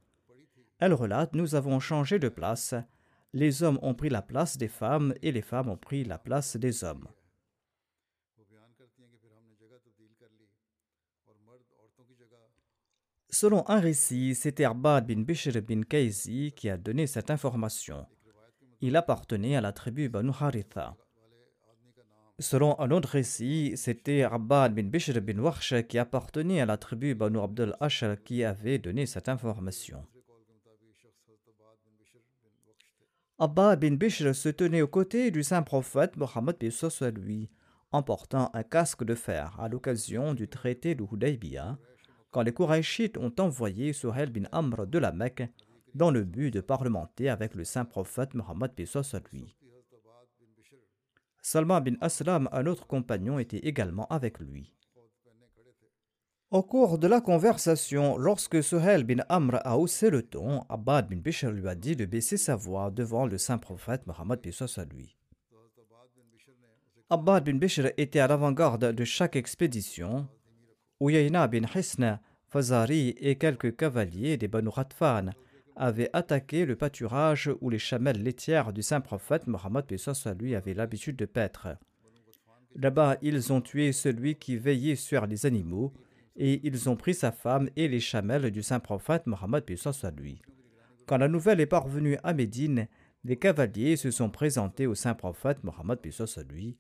[0.79, 2.74] Elle relate Nous avons changé de place
[3.37, 6.57] les hommes ont pris la place des femmes et les femmes ont pris la place
[6.57, 7.07] des hommes.
[13.29, 18.07] Selon un récit, c'est Erbad bin Bishr bin Kayzi qui a donné cette information.
[18.81, 20.97] Il appartenait à la tribu Banu Haritha.
[22.39, 27.14] Selon un autre récit, c'était Abbad bin Bishr bin Warsh qui appartenait à la tribu
[27.14, 30.05] Banu Abdul Ashar qui avait donné cette information.
[33.39, 37.49] Abba bin Bishr se tenait aux côtés du saint prophète Mohammed soit lui,
[37.91, 41.78] en portant un casque de fer à l'occasion du traité de Hudaybiyah,
[42.30, 45.49] quand les Qurayshites ont envoyé Suhail bin Amr de la Mecque
[45.95, 49.57] dans le but de parlementer avec le saint prophète Mohammed soit lui.
[51.49, 54.75] Salman bin Aslam, un autre compagnon, était également avec lui.
[56.51, 61.19] Au cours de la conversation, lorsque Suhail bin Amr a haussé le ton, Abbad bin
[61.19, 65.17] Bishr lui a dit de baisser sa voix devant le saint prophète Mohammed à lui.
[67.11, 70.27] Abbad bin Bishr était à l'avant-garde de chaque expédition.
[71.01, 75.31] Uyayna bin Hisna, Fazari et quelques cavaliers des Banu Ratfan
[75.77, 79.85] avaient attaqué le pâturage où les chamelles laitières du saint prophète Mohammed
[80.24, 81.68] à lui avaient l'habitude de paître.
[82.74, 85.93] Là-bas, ils ont tué celui qui veillait sur les animaux
[86.37, 89.64] et ils ont pris sa femme et les chamelles du saint prophète Mohammed
[90.03, 90.43] à lui.
[91.07, 92.89] Quand la nouvelle est parvenue à Médine,
[93.24, 96.77] les cavaliers se sont présentés au saint prophète Mohammed à lui.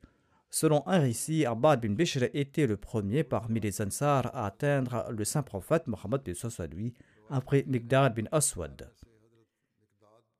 [0.50, 5.24] Selon un récit, Abad bin Bishr était le premier parmi les Ansar à atteindre le
[5.24, 6.22] saint prophète Mohammed
[6.70, 6.94] lui
[7.30, 8.90] après Migdad bin Aswad.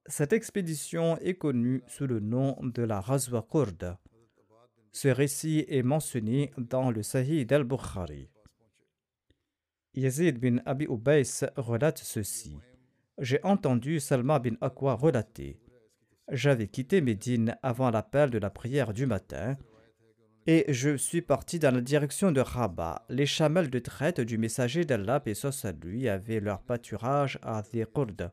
[0.07, 3.97] Cette expédition est connue sous le nom de la Razwa Kurd.
[4.93, 8.31] Ce récit est mentionné dans le Sahih al-Bukhari.
[9.95, 12.57] Yazid bin Abi Ubays relate ceci.
[13.19, 15.59] J'ai entendu Salma bin Akwa relater.
[16.31, 19.57] J'avais quitté Médine avant l'appel de la prière du matin
[20.47, 23.05] et je suis parti dans la direction de Rabat.
[23.09, 28.31] Les chamelles de traite du messager d'Allah, et à lui, avaient leur pâturage à Dhiqurd.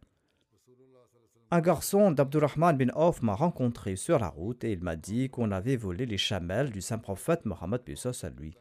[1.49, 5.51] Un garçon d'Abdurrahman bin Auf m'a rencontré sur la route et il m'a dit qu'on
[5.51, 7.81] avait volé les chamelles du saint prophète Mohammed
[8.23, 8.57] à lui.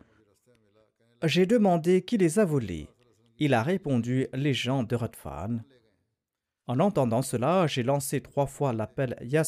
[1.25, 2.89] J'ai demandé qui les a volés.
[3.39, 5.61] Il a répondu les gens de Radfan.
[6.67, 9.43] En entendant cela, j'ai lancé trois fois l'appel Ya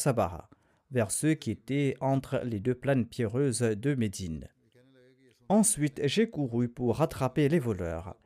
[0.91, 4.49] vers ceux qui étaient entre les deux plaines pierreuses de Médine.
[5.49, 8.16] Ensuite, j'ai couru pour rattraper les voleurs.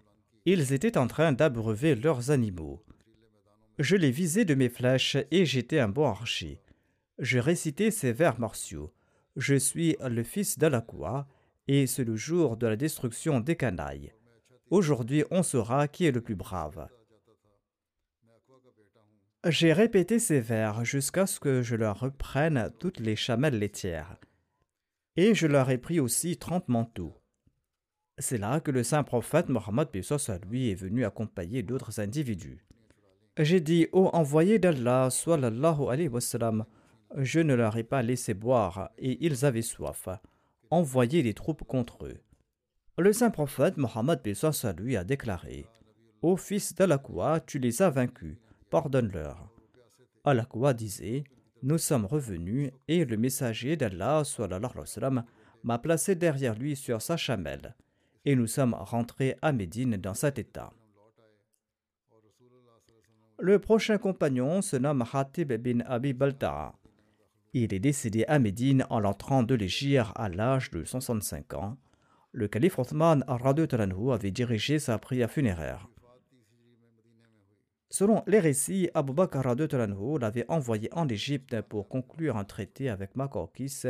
[0.45, 2.83] Ils étaient en train d'abreuver leurs animaux.
[3.79, 6.61] Je les visais de mes flèches et j'étais un bon archer.
[7.19, 8.93] Je récitais ces vers martiaux.
[9.37, 11.29] Je suis le fils d'Alakua
[11.69, 14.13] et c'est le jour de la destruction des canailles.
[14.71, 16.89] Aujourd'hui, on saura qui est le plus brave.
[19.47, 24.16] J'ai répété ces vers jusqu'à ce que je leur reprenne toutes les chamelles laitières.
[25.14, 27.14] Et je leur ai pris aussi trente manteaux.
[28.18, 29.89] C'est là que le saint prophète Mohammed
[30.51, 32.66] lui est venu accompagner d'autres individus.
[33.39, 36.64] J'ai dit, ô envoyé d'Allah, sallallahu alayhi wa sallam,
[37.14, 40.09] je ne leur ai pas laissé boire et ils avaient soif.
[40.70, 42.20] Envoyez des troupes contre eux.
[42.99, 44.20] Le saint prophète Mohammed
[44.78, 45.66] lui a déclaré
[46.22, 48.36] Ô fils d'Alakwa, tu les as vaincus,
[48.71, 49.49] pardonne-leur.
[50.25, 51.25] Alakwa disait
[51.62, 54.23] Nous sommes revenus et le messager d'Allah
[55.64, 57.75] m'a placé derrière lui sur sa chamelle
[58.25, 60.71] et nous sommes rentrés à Médine dans cet état.
[63.39, 66.75] Le prochain compagnon se nomme Hatib bin Abi Balta'a.
[67.55, 71.77] Il est décédé à Médine en l'entrant de l'Égypte à l'âge de 165 ans.
[72.33, 75.89] Le calife Othman avait dirigé sa prière funéraire.
[77.91, 79.43] Selon les récits, Abu Bakr
[80.20, 83.84] l'avait envoyé en Égypte pour conclure un traité avec Makokis,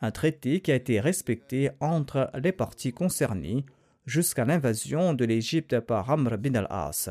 [0.00, 3.64] un traité qui a été respecté entre les parties concernées
[4.06, 7.10] jusqu'à l'invasion de l'Égypte par Amr bin al-As.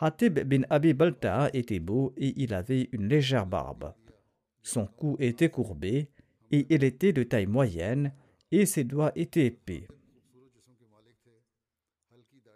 [0.00, 3.94] Hatib bin Abi Balta était beau et il avait une légère barbe.
[4.62, 6.10] Son cou était courbé
[6.50, 8.12] et il était de taille moyenne
[8.50, 9.86] et ses doigts étaient épais.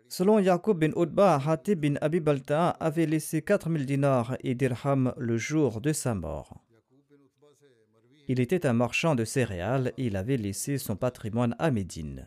[0.09, 5.37] Selon Yaqub bin Utba, Hatib bin Abi Balta avait laissé 4000 dinars et dirhams le
[5.37, 6.65] jour de sa mort.
[8.27, 12.27] Il était un marchand de céréales et il avait laissé son patrimoine à Médine.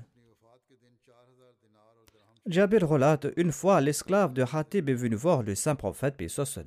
[2.46, 6.22] Jabir relate une fois l'esclave de Hatib est venu voir le saint prophète,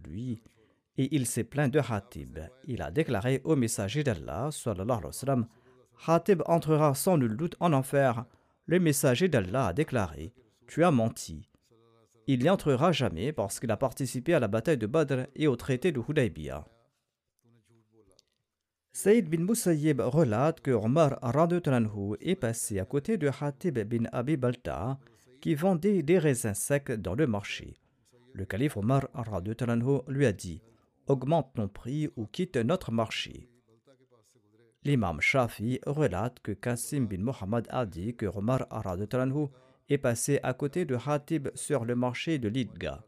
[0.05, 0.43] lui,
[0.97, 2.41] et il s'est plaint de Hatib.
[2.65, 4.51] Il a déclaré au messager d'Allah,
[6.07, 8.25] Hatib entrera sans nul doute en enfer.
[8.67, 10.33] Le messager d'Allah a déclaré
[10.67, 11.49] Tu as menti.
[12.27, 15.57] Il n'y entrera jamais parce qu'il a participé à la bataille de Badr et au
[15.57, 16.65] traité de Hudaybiyah.
[18.93, 21.19] Saïd bin Musayyib relate que Omar
[22.21, 24.99] est passé à côté de Hatib bin Abi Balta
[25.41, 27.75] qui vendait des raisins secs dans le marché.
[28.33, 29.09] Le calife Omar
[30.09, 30.63] lui a dit
[31.07, 33.51] Augmente ton prix ou quitte notre marché.
[34.85, 38.67] L'imam Shafi relate que Qasim bin Muhammad a dit que Omar
[39.89, 43.05] est passé à côté de Hatib sur le marché de Lidga.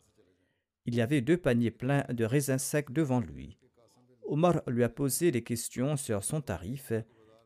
[0.85, 3.59] Il y avait deux paniers pleins de raisins secs devant lui.
[4.25, 6.93] Omar lui a posé des questions sur son tarif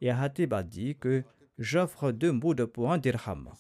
[0.01, 1.23] et Hatib a dit que
[1.59, 3.51] j'offre deux moudes pour un dirham.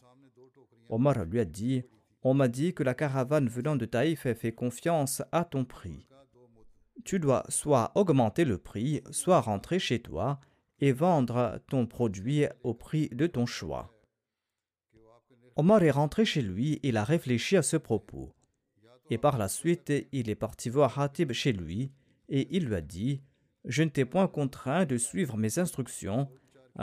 [0.88, 1.84] Omar lui a dit
[2.22, 6.06] On m'a dit que la caravane venant de Taïf fait confiance à ton prix.
[7.04, 10.40] Tu dois soit augmenter le prix, soit rentrer chez toi
[10.80, 13.94] et vendre ton produit au prix de ton choix.
[15.56, 18.32] Omar est rentré chez lui il a réfléchi à ce propos.
[19.10, 21.92] Et par la suite, il est parti voir Hatib chez lui
[22.28, 23.22] et il lui a dit
[23.64, 26.28] Je ne t'ai point contraint de suivre mes instructions,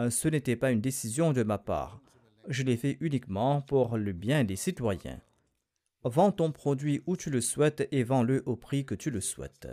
[0.10, 2.02] ce n'était pas une décision de ma part
[2.48, 5.20] je l'ai fait uniquement pour le bien des citoyens.
[6.04, 9.68] Vends ton produit où tu le souhaites et vends-le au prix que tu le souhaites.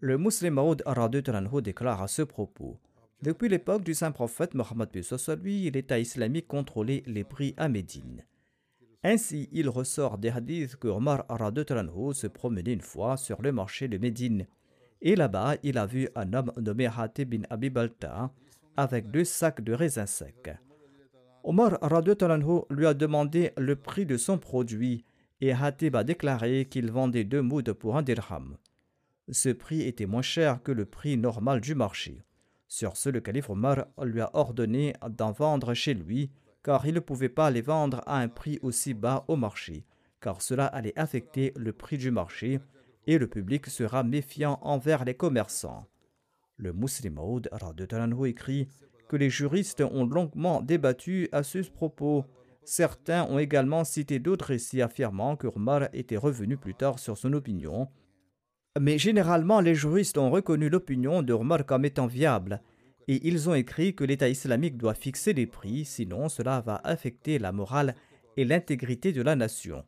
[0.00, 2.78] Le musulman Maud déclare à ce propos
[3.20, 4.90] Depuis l'époque du saint prophète Mohammed
[5.42, 8.24] lui, l'État islamique contrôlait les prix à Médine.
[9.02, 13.98] Ainsi, il ressort des hadiths que Omar se promenait une fois sur le marché de
[13.98, 14.46] Médine.
[15.02, 18.32] Et là-bas, il a vu un homme nommé Hatib bin Abi Balta
[18.76, 20.56] avec deux sacs de raisins secs.
[21.42, 21.78] Omar
[22.70, 25.04] lui a demandé le prix de son produit
[25.40, 28.58] et Hatib a déclaré qu'il vendait deux mouds pour un dirham.
[29.30, 32.22] Ce prix était moins cher que le prix normal du marché.
[32.68, 36.30] Sur ce, le calife Omar lui a ordonné d'en vendre chez lui,
[36.62, 39.86] car il ne pouvait pas les vendre à un prix aussi bas au marché,
[40.20, 42.60] car cela allait affecter le prix du marché
[43.06, 45.86] et le public sera méfiant envers les commerçants.
[46.58, 47.48] Le musulman Maud
[48.26, 48.68] écrit
[49.08, 52.26] que les juristes ont longuement débattu à ce propos.
[52.64, 57.32] Certains ont également cité d'autres récits affirmant que Omar était revenu plus tard sur son
[57.32, 57.88] opinion.
[58.80, 62.60] Mais généralement, les juristes ont reconnu l'opinion de Omar comme étant viable
[63.08, 67.38] et ils ont écrit que l'État islamique doit fixer les prix, sinon cela va affecter
[67.38, 67.94] la morale
[68.36, 69.84] et l'intégrité de la nation.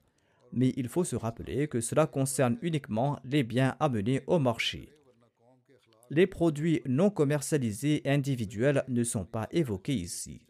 [0.53, 4.89] Mais il faut se rappeler que cela concerne uniquement les biens amenés au marché.
[6.09, 10.41] Les produits non commercialisés individuels ne sont pas évoqués ici.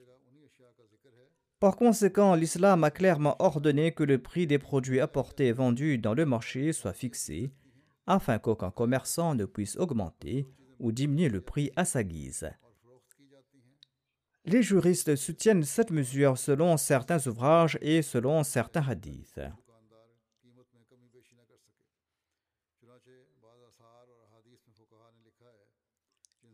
[1.59, 6.15] Par conséquent, l'islam a clairement ordonné que le prix des produits apportés et vendus dans
[6.15, 7.51] le marché soit fixé,
[8.11, 10.49] afin qu'aucun commerçant ne puisse augmenter
[10.81, 12.51] ou diminuer le prix à sa guise.
[14.45, 19.41] Les juristes soutiennent cette mesure selon certains ouvrages et selon certains hadiths.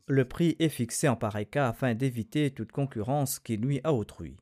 [0.08, 4.36] Le prix est fixé en pareil cas afin d'éviter toute concurrence qui nuit à autrui.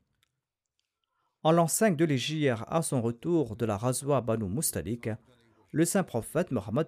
[1.43, 5.11] En 5 de l'Égypte, à son retour de la Razwa Banu Mustalik,
[5.75, 6.87] le saint prophète Mohammed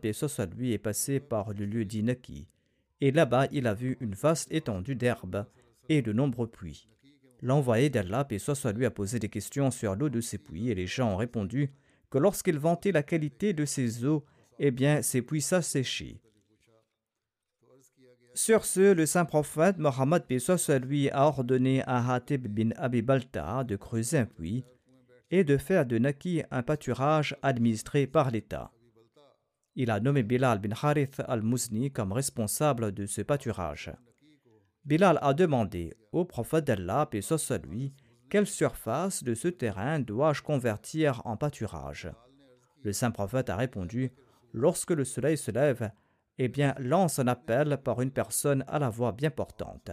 [0.56, 2.46] lui est passé par le lieu d'Inaki,
[3.00, 5.44] et là-bas il a vu une vaste étendue d'herbes
[5.88, 6.86] et de nombreux puits.
[7.42, 10.86] L'envoyé d'Allah, soit lui, a posé des questions sur l'eau de ces puits, et les
[10.86, 11.72] gens ont répondu
[12.10, 14.24] que lorsqu'il vantait la qualité de ces eaux,
[14.60, 16.20] eh bien, ces puits s'asséchaient.
[18.34, 20.22] Sur ce, le saint prophète Mohammed
[20.84, 24.64] lui a ordonné à Hatib bin Abi Balta de creuser un puits
[25.32, 28.70] et de faire de Naki un pâturage administré par l'État.
[29.78, 33.92] Il a nommé Bilal bin Harith al-Muzni comme responsable de ce pâturage.
[34.86, 37.20] Bilal a demandé au prophète d'Allah, paix
[37.62, 37.92] lui,
[38.30, 42.10] quelle surface de ce terrain dois-je convertir en pâturage?
[42.82, 44.12] Le saint prophète a répondu
[44.52, 45.90] Lorsque le soleil se lève,
[46.38, 49.90] eh bien, lance un appel par une personne à la voix bien portante.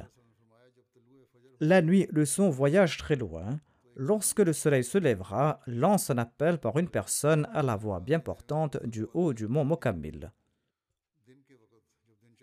[1.60, 3.60] La nuit, le son voyage très loin.
[3.96, 8.20] Lorsque le soleil se lèvera, lance un appel par une personne à la voix bien
[8.20, 10.32] portante du haut du mont Mokamil.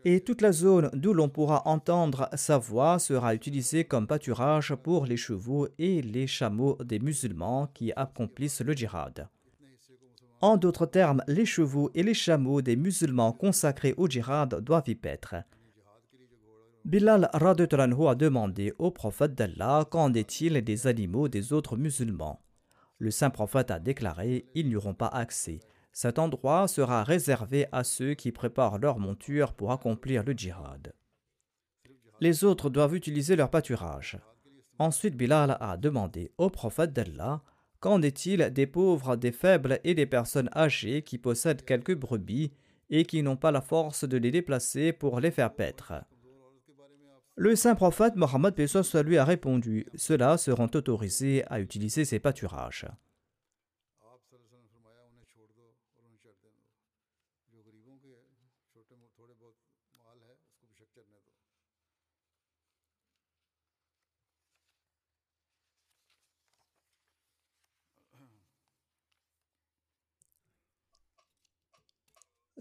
[0.05, 5.05] Et toute la zone d'où l'on pourra entendre sa voix sera utilisée comme pâturage pour
[5.05, 9.29] les chevaux et les chameaux des musulmans qui accomplissent le djihad.
[10.41, 14.95] En d'autres termes, les chevaux et les chameaux des musulmans consacrés au djihad doivent y
[14.95, 15.35] paître.
[16.85, 22.41] Bilal Radetranhu a demandé au prophète d'Allah qu'en est-il des animaux des autres musulmans.
[22.99, 25.61] Le saint prophète a déclaré Ils n'y auront pas accès.
[25.93, 30.95] Cet endroit sera réservé à ceux qui préparent leur monture pour accomplir le djihad.
[32.21, 34.19] Les autres doivent utiliser leur pâturage.
[34.79, 37.43] Ensuite, Bilal a demandé au prophète d'Allah
[37.81, 42.53] Qu'en est-il des pauvres, des faibles et des personnes âgées qui possèdent quelques brebis
[42.91, 45.95] et qui n'ont pas la force de les déplacer pour les faire paître?
[47.37, 48.55] Le saint prophète Mohammed
[49.05, 52.87] lui a répondu Ceux-là seront autorisés à utiliser ces pâturages.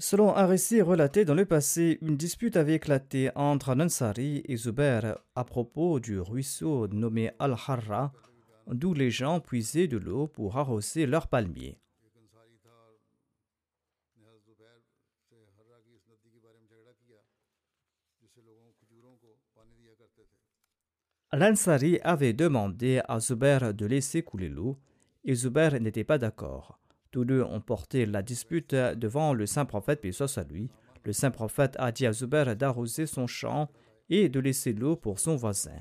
[0.02, 5.20] Selon un récit relaté dans le passé, une dispute avait éclaté entre Nansari et Zubair
[5.36, 8.14] à propos du ruisseau nommé Al-Harra,
[8.68, 11.82] d'où les gens puisaient de l'eau pour arroser leurs palmiers.
[21.34, 24.78] L'Ansari avait demandé à Zubair de laisser couler l'eau
[25.26, 26.80] et Zubair n'était pas d'accord.
[27.12, 30.70] Tous deux ont porté la dispute devant le saint prophète, puis à lui.
[31.04, 33.70] Le saint prophète a dit à Zubair d'arroser son champ
[34.10, 35.78] et de laisser l'eau pour son voisin.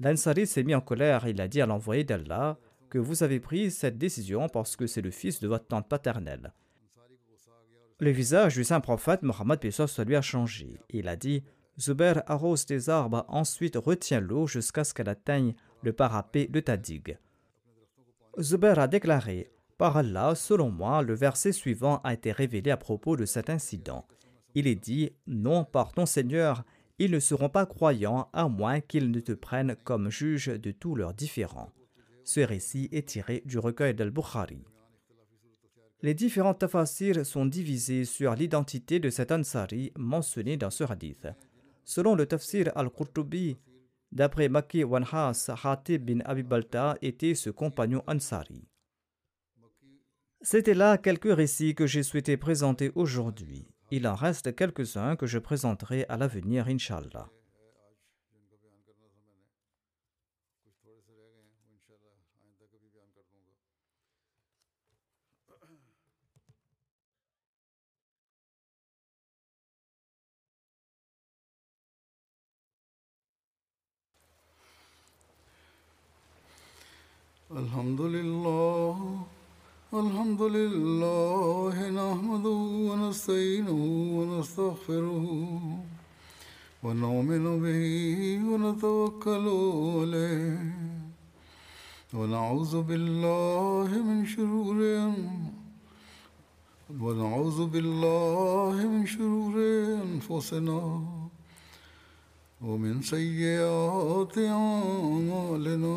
[0.00, 1.26] L'Ansari s'est mis en colère.
[1.26, 2.58] Il a dit à l'envoyé d'Allah
[2.90, 6.52] que vous avez pris cette décision parce que c'est le fils de votre tante paternelle.
[8.00, 9.58] Le visage du saint prophète Mohammed
[10.06, 10.78] lui a changé.
[10.90, 11.42] Il a dit
[11.80, 16.76] Zubair arrose des arbres, ensuite retient l'eau jusqu'à ce qu'elle atteigne le parapet de ta
[16.76, 17.18] digue.
[18.38, 23.16] Zubair a déclaré par Allah, selon moi, le verset suivant a été révélé à propos
[23.16, 24.06] de cet incident.
[24.54, 26.64] Il est dit Non, par ton Seigneur,
[26.98, 30.94] ils ne seront pas croyants à moins qu'ils ne te prennent comme juge de tous
[30.94, 31.70] leurs différends.
[32.24, 34.64] Ce récit est tiré du recueil d'Al-Bukhari.
[36.02, 41.28] Les différents tafasirs sont divisés sur l'identité de cet Ansari mentionné dans ce hadith.
[41.84, 43.56] Selon le tafsir al-Qurtubi,
[44.10, 48.66] d'après Maki Wanhas, Hatib bin Abi Balta était ce compagnon Ansari.
[50.42, 53.66] C'était là quelques récits que j'ai souhaité présenter aujourd'hui.
[53.90, 57.28] Il en reste quelques-uns que je présenterai à l'avenir, Inch'Allah.
[77.56, 79.35] Alhamdulillah.
[80.04, 83.80] الحمد لله نحمده ونستعينه
[84.16, 85.26] ونستغفره
[86.84, 87.84] ونؤمن به
[88.48, 89.46] ونتوكل
[89.98, 90.74] عليه
[92.14, 94.80] ونعوذ بالله من شرور
[97.00, 99.54] ونعوذ بالله من شرور
[100.04, 100.82] أنفسنا
[102.66, 105.96] ومن سيئات أعمالنا.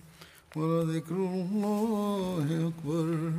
[0.55, 3.31] ولذكر الله أكبر